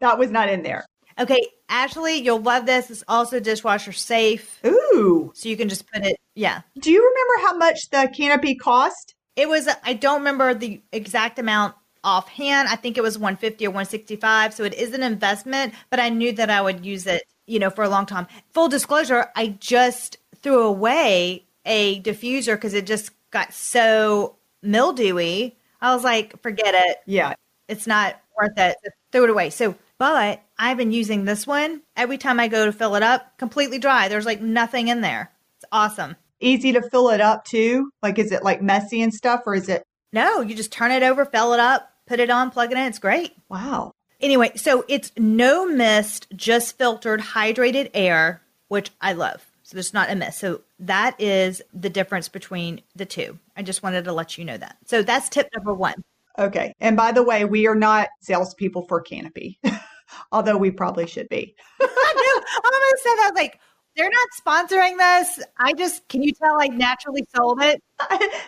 That 0.00 0.18
was 0.18 0.30
not 0.30 0.48
in 0.48 0.62
there. 0.62 0.84
Okay, 1.18 1.46
Ashley, 1.68 2.16
you'll 2.16 2.40
love 2.40 2.66
this. 2.66 2.90
It's 2.90 3.04
also 3.08 3.40
dishwasher 3.40 3.92
safe. 3.92 4.60
Ooh. 4.64 5.32
So 5.34 5.48
you 5.48 5.56
can 5.56 5.68
just 5.68 5.90
put 5.90 6.04
it, 6.04 6.16
yeah. 6.34 6.62
Do 6.78 6.90
you 6.90 7.00
remember 7.00 7.46
how 7.46 7.56
much 7.56 7.90
the 7.90 8.12
canopy 8.16 8.54
cost? 8.54 9.14
It 9.36 9.48
was 9.48 9.66
uh, 9.66 9.74
I 9.84 9.94
don't 9.94 10.18
remember 10.18 10.54
the 10.54 10.80
exact 10.92 11.38
amount 11.38 11.74
offhand. 12.04 12.68
I 12.68 12.76
think 12.76 12.98
it 12.98 13.02
was 13.02 13.18
150 13.18 13.66
or 13.66 13.70
165. 13.70 14.54
So 14.54 14.64
it 14.64 14.74
is 14.74 14.92
an 14.92 15.02
investment, 15.02 15.74
but 15.90 16.00
I 16.00 16.08
knew 16.08 16.32
that 16.32 16.50
I 16.50 16.60
would 16.60 16.84
use 16.84 17.06
it, 17.06 17.22
you 17.46 17.58
know, 17.58 17.70
for 17.70 17.84
a 17.84 17.88
long 17.88 18.06
time. 18.06 18.26
Full 18.52 18.68
disclosure, 18.68 19.26
I 19.36 19.48
just 19.58 20.18
threw 20.42 20.62
away 20.62 21.44
a 21.64 22.00
diffuser 22.02 22.54
because 22.54 22.74
it 22.74 22.86
just 22.86 23.10
got 23.30 23.52
so 23.52 24.36
mildewy. 24.62 25.56
I 25.80 25.94
was 25.94 26.04
like, 26.04 26.40
forget 26.42 26.74
it. 26.74 26.98
Yeah. 27.06 27.34
It's 27.68 27.86
not 27.86 28.20
worth 28.36 28.56
it. 28.56 28.76
Throw 29.12 29.24
it 29.24 29.30
away. 29.30 29.50
So, 29.50 29.74
but 30.02 30.42
I've 30.58 30.78
been 30.78 30.90
using 30.90 31.26
this 31.26 31.46
one 31.46 31.80
every 31.96 32.18
time 32.18 32.40
I 32.40 32.48
go 32.48 32.66
to 32.66 32.72
fill 32.72 32.96
it 32.96 33.04
up, 33.04 33.38
completely 33.38 33.78
dry. 33.78 34.08
There's 34.08 34.26
like 34.26 34.42
nothing 34.42 34.88
in 34.88 35.00
there. 35.00 35.30
It's 35.58 35.64
awesome. 35.70 36.16
Easy 36.40 36.72
to 36.72 36.82
fill 36.90 37.10
it 37.10 37.20
up 37.20 37.44
too. 37.44 37.88
Like, 38.02 38.18
is 38.18 38.32
it 38.32 38.42
like 38.42 38.60
messy 38.60 39.00
and 39.00 39.14
stuff 39.14 39.42
or 39.46 39.54
is 39.54 39.68
it? 39.68 39.84
No, 40.12 40.40
you 40.40 40.56
just 40.56 40.72
turn 40.72 40.90
it 40.90 41.04
over, 41.04 41.24
fill 41.24 41.52
it 41.52 41.60
up, 41.60 41.88
put 42.08 42.18
it 42.18 42.30
on, 42.30 42.50
plug 42.50 42.72
it 42.72 42.78
in. 42.78 42.82
It's 42.82 42.98
great. 42.98 43.36
Wow. 43.48 43.92
Anyway, 44.20 44.50
so 44.56 44.84
it's 44.88 45.12
no 45.16 45.66
mist, 45.66 46.26
just 46.34 46.76
filtered 46.76 47.20
hydrated 47.20 47.88
air, 47.94 48.42
which 48.66 48.90
I 49.00 49.12
love. 49.12 49.46
So 49.62 49.76
there's 49.76 49.94
not 49.94 50.10
a 50.10 50.16
mist. 50.16 50.40
So 50.40 50.62
that 50.80 51.14
is 51.20 51.62
the 51.72 51.90
difference 51.90 52.28
between 52.28 52.80
the 52.96 53.06
two. 53.06 53.38
I 53.56 53.62
just 53.62 53.84
wanted 53.84 54.06
to 54.06 54.12
let 54.12 54.36
you 54.36 54.44
know 54.44 54.56
that. 54.56 54.78
So 54.84 55.04
that's 55.04 55.28
tip 55.28 55.48
number 55.54 55.72
one. 55.72 56.02
Okay. 56.38 56.74
And 56.80 56.96
by 56.96 57.12
the 57.12 57.22
way, 57.22 57.44
we 57.44 57.66
are 57.66 57.74
not 57.74 58.08
salespeople 58.20 58.86
for 58.88 59.00
Canopy, 59.00 59.58
although 60.30 60.56
we 60.56 60.70
probably 60.70 61.06
should 61.06 61.28
be. 61.28 61.54
I 61.80 62.12
knew. 62.16 62.42
I 62.46 62.70
almost 62.72 63.02
said 63.02 63.14
that. 63.16 63.24
I 63.24 63.30
was 63.30 63.36
like, 63.36 63.60
They're 63.96 64.10
not 64.10 64.68
sponsoring 64.68 64.98
this. 64.98 65.44
I 65.58 65.72
just, 65.72 66.06
can 66.08 66.22
you 66.22 66.32
tell 66.32 66.60
I 66.60 66.66
naturally 66.66 67.24
sold 67.34 67.62
it? 67.62 67.82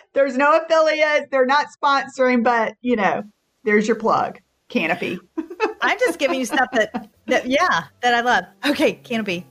there's 0.13 0.37
no 0.37 0.59
affiliates. 0.59 1.27
They're 1.31 1.45
not 1.45 1.67
sponsoring, 1.81 2.43
but 2.43 2.75
you 2.81 2.95
know, 2.95 3.23
there's 3.63 3.87
your 3.87 3.97
plug. 3.97 4.39
Canopy. 4.67 5.19
I'm 5.81 5.99
just 5.99 6.17
giving 6.17 6.39
you 6.39 6.45
stuff 6.45 6.69
that, 6.73 7.09
that, 7.27 7.45
yeah, 7.45 7.83
that 8.01 8.15
I 8.15 8.21
love. 8.21 8.45
Okay, 8.65 8.93
Canopy. 8.93 9.45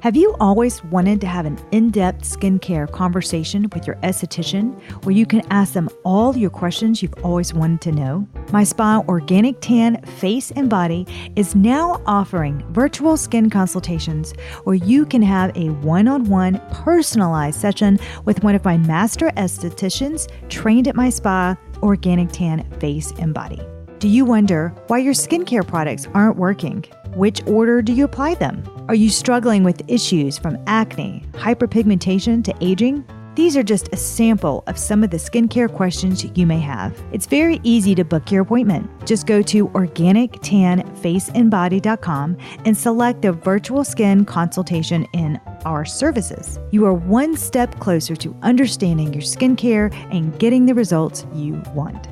Have 0.00 0.14
you 0.14 0.36
always 0.38 0.84
wanted 0.84 1.20
to 1.22 1.26
have 1.26 1.44
an 1.44 1.58
in 1.72 1.90
depth 1.90 2.22
skincare 2.22 2.88
conversation 2.88 3.68
with 3.74 3.84
your 3.84 3.96
esthetician 3.96 4.80
where 5.04 5.12
you 5.12 5.26
can 5.26 5.42
ask 5.50 5.72
them 5.72 5.88
all 6.04 6.36
your 6.36 6.50
questions 6.50 7.02
you've 7.02 7.24
always 7.24 7.52
wanted 7.52 7.80
to 7.80 7.90
know? 7.90 8.28
My 8.52 8.62
spa 8.62 9.02
Organic 9.08 9.60
Tan 9.60 10.00
Face 10.02 10.52
and 10.52 10.70
Body 10.70 11.04
is 11.34 11.56
now 11.56 12.00
offering 12.06 12.64
virtual 12.72 13.16
skin 13.16 13.50
consultations 13.50 14.34
where 14.62 14.76
you 14.76 15.04
can 15.04 15.20
have 15.20 15.50
a 15.56 15.70
one 15.70 16.06
on 16.06 16.26
one 16.26 16.62
personalized 16.70 17.60
session 17.60 17.98
with 18.24 18.44
one 18.44 18.54
of 18.54 18.64
my 18.64 18.76
master 18.76 19.30
estheticians 19.30 20.28
trained 20.48 20.86
at 20.86 20.94
my 20.94 21.10
spa 21.10 21.56
Organic 21.82 22.30
Tan 22.30 22.70
Face 22.78 23.10
and 23.18 23.34
Body. 23.34 23.60
Do 23.98 24.06
you 24.06 24.24
wonder 24.24 24.68
why 24.86 24.98
your 24.98 25.14
skincare 25.14 25.66
products 25.66 26.06
aren't 26.14 26.36
working? 26.36 26.84
Which 27.14 27.44
order 27.48 27.82
do 27.82 27.92
you 27.92 28.04
apply 28.04 28.36
them? 28.36 28.62
Are 28.88 28.94
you 28.94 29.10
struggling 29.10 29.64
with 29.64 29.82
issues 29.86 30.38
from 30.38 30.56
acne, 30.66 31.22
hyperpigmentation 31.34 32.42
to 32.44 32.54
aging? 32.62 33.04
These 33.34 33.54
are 33.54 33.62
just 33.62 33.92
a 33.92 33.98
sample 33.98 34.64
of 34.66 34.78
some 34.78 35.04
of 35.04 35.10
the 35.10 35.18
skincare 35.18 35.70
questions 35.70 36.24
you 36.34 36.46
may 36.46 36.58
have. 36.58 36.98
It's 37.12 37.26
very 37.26 37.60
easy 37.64 37.94
to 37.96 38.02
book 38.02 38.32
your 38.32 38.44
appointment. 38.44 38.88
Just 39.06 39.26
go 39.26 39.42
to 39.42 39.68
organictanfaceandbody.com 39.68 42.38
and 42.64 42.74
select 42.74 43.20
the 43.20 43.32
virtual 43.32 43.84
skin 43.84 44.24
consultation 44.24 45.06
in 45.12 45.38
our 45.66 45.84
services. 45.84 46.58
You 46.70 46.86
are 46.86 46.94
one 46.94 47.36
step 47.36 47.78
closer 47.80 48.16
to 48.16 48.34
understanding 48.42 49.12
your 49.12 49.22
skincare 49.22 49.92
and 50.10 50.38
getting 50.38 50.64
the 50.64 50.74
results 50.74 51.26
you 51.34 51.62
want. 51.74 52.08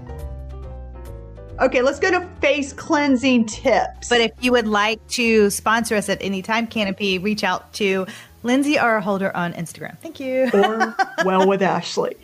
Okay, 1.58 1.80
let's 1.80 1.98
go 1.98 2.10
to 2.10 2.20
face 2.40 2.72
cleansing 2.72 3.46
tips. 3.46 4.10
But 4.10 4.20
if 4.20 4.32
you 4.40 4.52
would 4.52 4.68
like 4.68 5.06
to 5.08 5.48
sponsor 5.48 5.94
us 5.94 6.08
at 6.08 6.18
any 6.20 6.42
time, 6.42 6.66
Canopy, 6.66 7.18
reach 7.18 7.44
out 7.44 7.72
to 7.74 8.06
Lindsey 8.42 8.78
R. 8.78 9.00
Holder 9.00 9.34
on 9.34 9.54
Instagram. 9.54 9.96
Thank 9.98 10.20
you. 10.20 10.50
Or 10.52 10.94
Well 11.24 11.48
with 11.48 11.62
Ashley. 11.62 12.16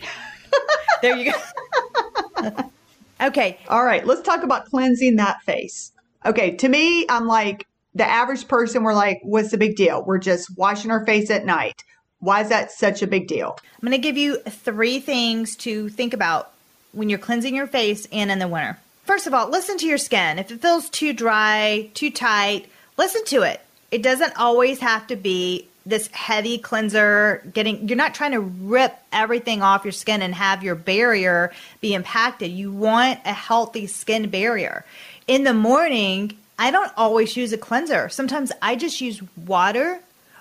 there 1.03 1.17
you 1.17 1.33
go. 1.33 2.51
okay. 3.23 3.59
All 3.69 3.85
right, 3.85 4.07
let's 4.07 4.21
talk 4.21 4.43
about 4.43 4.67
cleansing 4.67 5.17
that 5.17 5.41
face. 5.43 5.93
Okay, 6.27 6.55
to 6.57 6.69
me, 6.69 7.07
I'm 7.09 7.27
like 7.27 7.67
the 7.95 8.05
average 8.05 8.49
person, 8.49 8.83
we're 8.83 8.95
like, 8.95 9.21
what's 9.23 9.51
the 9.51 9.59
big 9.59 9.77
deal? 9.77 10.03
We're 10.05 10.19
just 10.19 10.57
washing 10.57 10.91
our 10.91 11.05
face 11.05 11.31
at 11.31 11.45
night. 11.45 11.85
Why 12.21 12.43
is 12.43 12.49
that 12.51 12.71
such 12.71 13.03
a 13.03 13.07
big 13.07 13.29
deal? 13.29 13.59
I'm 13.61 13.89
going 13.89 13.93
to 13.93 13.99
give 13.99 14.17
you 14.17 14.37
three 14.43 15.01
things 15.01 15.57
to 15.57 15.89
think 15.89 16.15
about 16.15 16.53
when 16.93 17.09
you're 17.09 17.19
cleansing 17.19 17.55
your 17.55 17.67
face 17.67 18.07
and 18.13 18.31
in 18.31 18.39
the 18.39 18.49
winter. 18.49 18.79
First 19.13 19.27
of 19.27 19.35
all, 19.35 19.51
listen 19.51 19.77
to 19.77 19.87
your 19.87 19.99
skin. 19.99 20.39
If 20.39 20.51
it 20.51 20.63
feels 20.63 20.89
too 20.89 21.13
dry, 21.13 21.91
too 21.93 22.11
tight, 22.11 22.65
listen 22.97 23.23
to 23.27 23.43
it. 23.43 23.61
It 23.91 24.03
doesn't 24.03 24.39
always 24.39 24.81
have 24.81 25.07
to 25.09 25.17
be 25.17 25.69
this 25.85 26.07
heavy 26.13 26.57
cleanser 26.57 27.43
getting 27.53 27.87
you're 27.87 27.99
not 27.99 28.15
trying 28.15 28.31
to 28.31 28.41
rip 28.41 28.97
everything 29.13 29.61
off 29.61 29.85
your 29.85 29.93
skin 29.93 30.23
and 30.23 30.35
have 30.35 30.65
your 30.65 30.75
barrier 30.75 31.53
be 31.83 31.93
impacted. 31.93 32.53
You 32.53 32.73
want 32.73 33.21
a 33.27 33.35
healthy 33.35 33.87
skin 33.87 34.31
barrier. 34.31 34.83
In 35.29 35.45
the 35.45 35.53
morning, 35.53 36.39
I 36.59 36.71
don't 36.71 36.91
always 36.97 37.37
use 37.37 37.53
a 37.53 37.59
cleanser. 37.59 38.09
Sometimes 38.09 38.51
I 38.63 38.77
just 38.77 39.03
use 39.03 39.21
water 39.37 40.01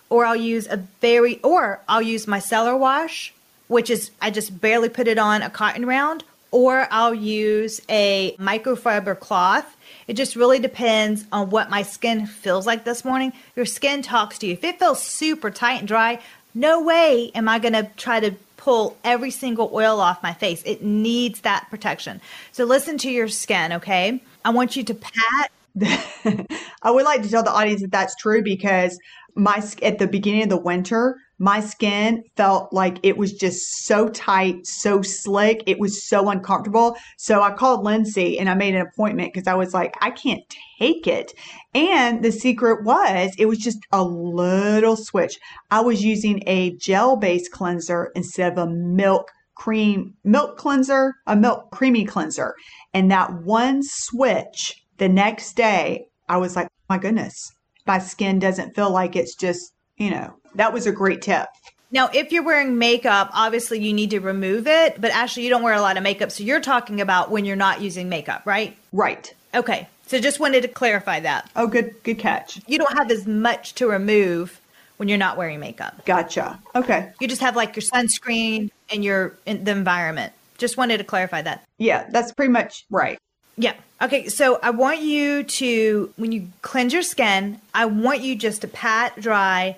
or 0.09 0.23
I'll 0.23 0.33
use 0.33 0.67
a 0.67 0.77
very 1.01 1.41
or 1.41 1.81
I'll 1.89 2.01
use 2.01 2.25
micellar 2.25 2.79
wash, 2.79 3.33
which 3.67 3.89
is 3.89 4.11
I 4.21 4.31
just 4.31 4.61
barely 4.61 4.87
put 4.87 5.09
it 5.09 5.17
on 5.17 5.41
a 5.41 5.49
cotton 5.49 5.85
round 5.85 6.23
or 6.51 6.87
I'll 6.91 7.15
use 7.15 7.81
a 7.89 8.35
microfiber 8.37 9.17
cloth. 9.19 9.77
It 10.07 10.13
just 10.13 10.35
really 10.35 10.59
depends 10.59 11.25
on 11.31 11.49
what 11.49 11.69
my 11.69 11.83
skin 11.83 12.25
feels 12.27 12.67
like 12.67 12.83
this 12.83 13.05
morning. 13.05 13.33
Your 13.55 13.65
skin 13.65 14.01
talks 14.01 14.37
to 14.39 14.47
you. 14.47 14.53
If 14.53 14.63
it 14.63 14.79
feels 14.79 15.01
super 15.01 15.49
tight 15.49 15.79
and 15.79 15.87
dry, 15.87 16.19
no 16.53 16.81
way 16.81 17.31
am 17.33 17.47
I 17.47 17.59
going 17.59 17.73
to 17.73 17.89
try 17.95 18.19
to 18.19 18.35
pull 18.57 18.95
every 19.03 19.31
single 19.31 19.71
oil 19.73 19.99
off 19.99 20.21
my 20.21 20.33
face. 20.33 20.61
It 20.65 20.83
needs 20.83 21.41
that 21.41 21.67
protection. 21.69 22.21
So 22.51 22.63
listen 22.65 22.97
to 22.99 23.09
your 23.09 23.27
skin, 23.27 23.73
okay? 23.73 24.21
I 24.45 24.51
want 24.51 24.75
you 24.75 24.83
to 24.83 24.93
pat. 24.93 25.51
I 26.83 26.91
would 26.91 27.05
like 27.05 27.23
to 27.23 27.29
tell 27.29 27.43
the 27.43 27.51
audience 27.51 27.81
that 27.81 27.91
that's 27.91 28.15
true 28.15 28.43
because 28.43 28.99
my 29.35 29.63
at 29.81 29.99
the 29.99 30.07
beginning 30.07 30.43
of 30.43 30.49
the 30.49 30.57
winter, 30.57 31.17
my 31.39 31.59
skin 31.59 32.23
felt 32.37 32.71
like 32.71 32.99
it 33.01 33.17
was 33.17 33.33
just 33.33 33.85
so 33.85 34.07
tight, 34.09 34.67
so 34.67 35.01
slick. 35.01 35.63
It 35.65 35.79
was 35.79 36.07
so 36.07 36.29
uncomfortable. 36.29 36.95
So 37.17 37.41
I 37.41 37.51
called 37.51 37.83
Lindsey 37.83 38.37
and 38.37 38.47
I 38.47 38.53
made 38.53 38.75
an 38.75 38.81
appointment 38.81 39.33
because 39.33 39.47
I 39.47 39.55
was 39.55 39.73
like, 39.73 39.95
I 40.01 40.11
can't 40.11 40.43
take 40.77 41.07
it. 41.07 41.33
And 41.73 42.23
the 42.23 42.31
secret 42.31 42.83
was 42.83 43.31
it 43.39 43.47
was 43.47 43.57
just 43.57 43.79
a 43.91 44.03
little 44.03 44.95
switch. 44.95 45.39
I 45.71 45.81
was 45.81 46.03
using 46.03 46.43
a 46.45 46.75
gel 46.77 47.15
based 47.15 47.51
cleanser 47.51 48.11
instead 48.15 48.51
of 48.51 48.57
a 48.59 48.69
milk 48.69 49.31
cream, 49.55 50.13
milk 50.23 50.57
cleanser, 50.57 51.13
a 51.25 51.35
milk 51.35 51.71
creamy 51.71 52.05
cleanser. 52.05 52.55
And 52.93 53.09
that 53.11 53.33
one 53.43 53.81
switch 53.83 54.75
the 54.97 55.09
next 55.09 55.53
day, 55.55 56.05
I 56.29 56.37
was 56.37 56.55
like, 56.55 56.67
oh 56.67 56.85
my 56.89 56.97
goodness, 56.99 57.51
my 57.91 57.99
skin 57.99 58.39
doesn't 58.39 58.73
feel 58.73 58.89
like 58.89 59.17
it's 59.17 59.35
just, 59.35 59.73
you 59.97 60.09
know, 60.09 60.33
that 60.55 60.71
was 60.71 60.87
a 60.87 60.93
great 60.93 61.21
tip. 61.21 61.47
Now, 61.91 62.09
if 62.13 62.31
you're 62.31 62.41
wearing 62.41 62.77
makeup, 62.77 63.29
obviously 63.33 63.83
you 63.85 63.91
need 63.91 64.11
to 64.11 64.21
remove 64.21 64.65
it, 64.65 65.01
but 65.01 65.11
actually 65.11 65.43
you 65.43 65.49
don't 65.49 65.61
wear 65.61 65.73
a 65.73 65.81
lot 65.81 65.97
of 65.97 66.03
makeup. 66.03 66.31
So 66.31 66.45
you're 66.45 66.61
talking 66.61 67.01
about 67.01 67.31
when 67.31 67.43
you're 67.43 67.57
not 67.57 67.81
using 67.81 68.07
makeup, 68.07 68.43
right? 68.45 68.77
Right. 68.93 69.33
Okay. 69.53 69.89
So 70.05 70.21
just 70.21 70.39
wanted 70.39 70.61
to 70.61 70.69
clarify 70.69 71.19
that. 71.19 71.51
Oh, 71.53 71.67
good 71.67 72.01
good 72.03 72.17
catch. 72.17 72.61
You 72.65 72.77
don't 72.77 72.97
have 72.97 73.11
as 73.11 73.27
much 73.27 73.75
to 73.75 73.89
remove 73.89 74.61
when 74.95 75.09
you're 75.09 75.17
not 75.17 75.35
wearing 75.35 75.59
makeup. 75.59 76.05
Gotcha. 76.05 76.61
Okay. 76.73 77.11
You 77.19 77.27
just 77.27 77.41
have 77.41 77.57
like 77.57 77.75
your 77.75 77.83
sunscreen 77.83 78.71
and 78.89 79.03
your 79.03 79.37
in 79.45 79.65
the 79.65 79.71
environment. 79.71 80.31
Just 80.57 80.77
wanted 80.77 80.99
to 80.99 81.03
clarify 81.03 81.41
that. 81.41 81.65
Yeah, 81.77 82.07
that's 82.09 82.31
pretty 82.31 82.53
much 82.53 82.85
right. 82.89 83.19
Yeah. 83.57 83.73
Okay, 84.01 84.29
so 84.29 84.59
I 84.63 84.71
want 84.71 85.01
you 85.01 85.43
to 85.43 86.11
when 86.17 86.31
you 86.31 86.47
cleanse 86.61 86.93
your 86.93 87.03
skin, 87.03 87.61
I 87.73 87.85
want 87.85 88.21
you 88.21 88.35
just 88.35 88.61
to 88.61 88.67
pat 88.67 89.19
dry 89.19 89.75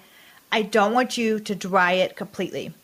I 0.54 0.62
don't 0.62 0.94
want 0.94 1.18
you 1.18 1.40
to 1.40 1.56
dry 1.56 1.94
it 1.94 2.16
completely. 2.16 2.76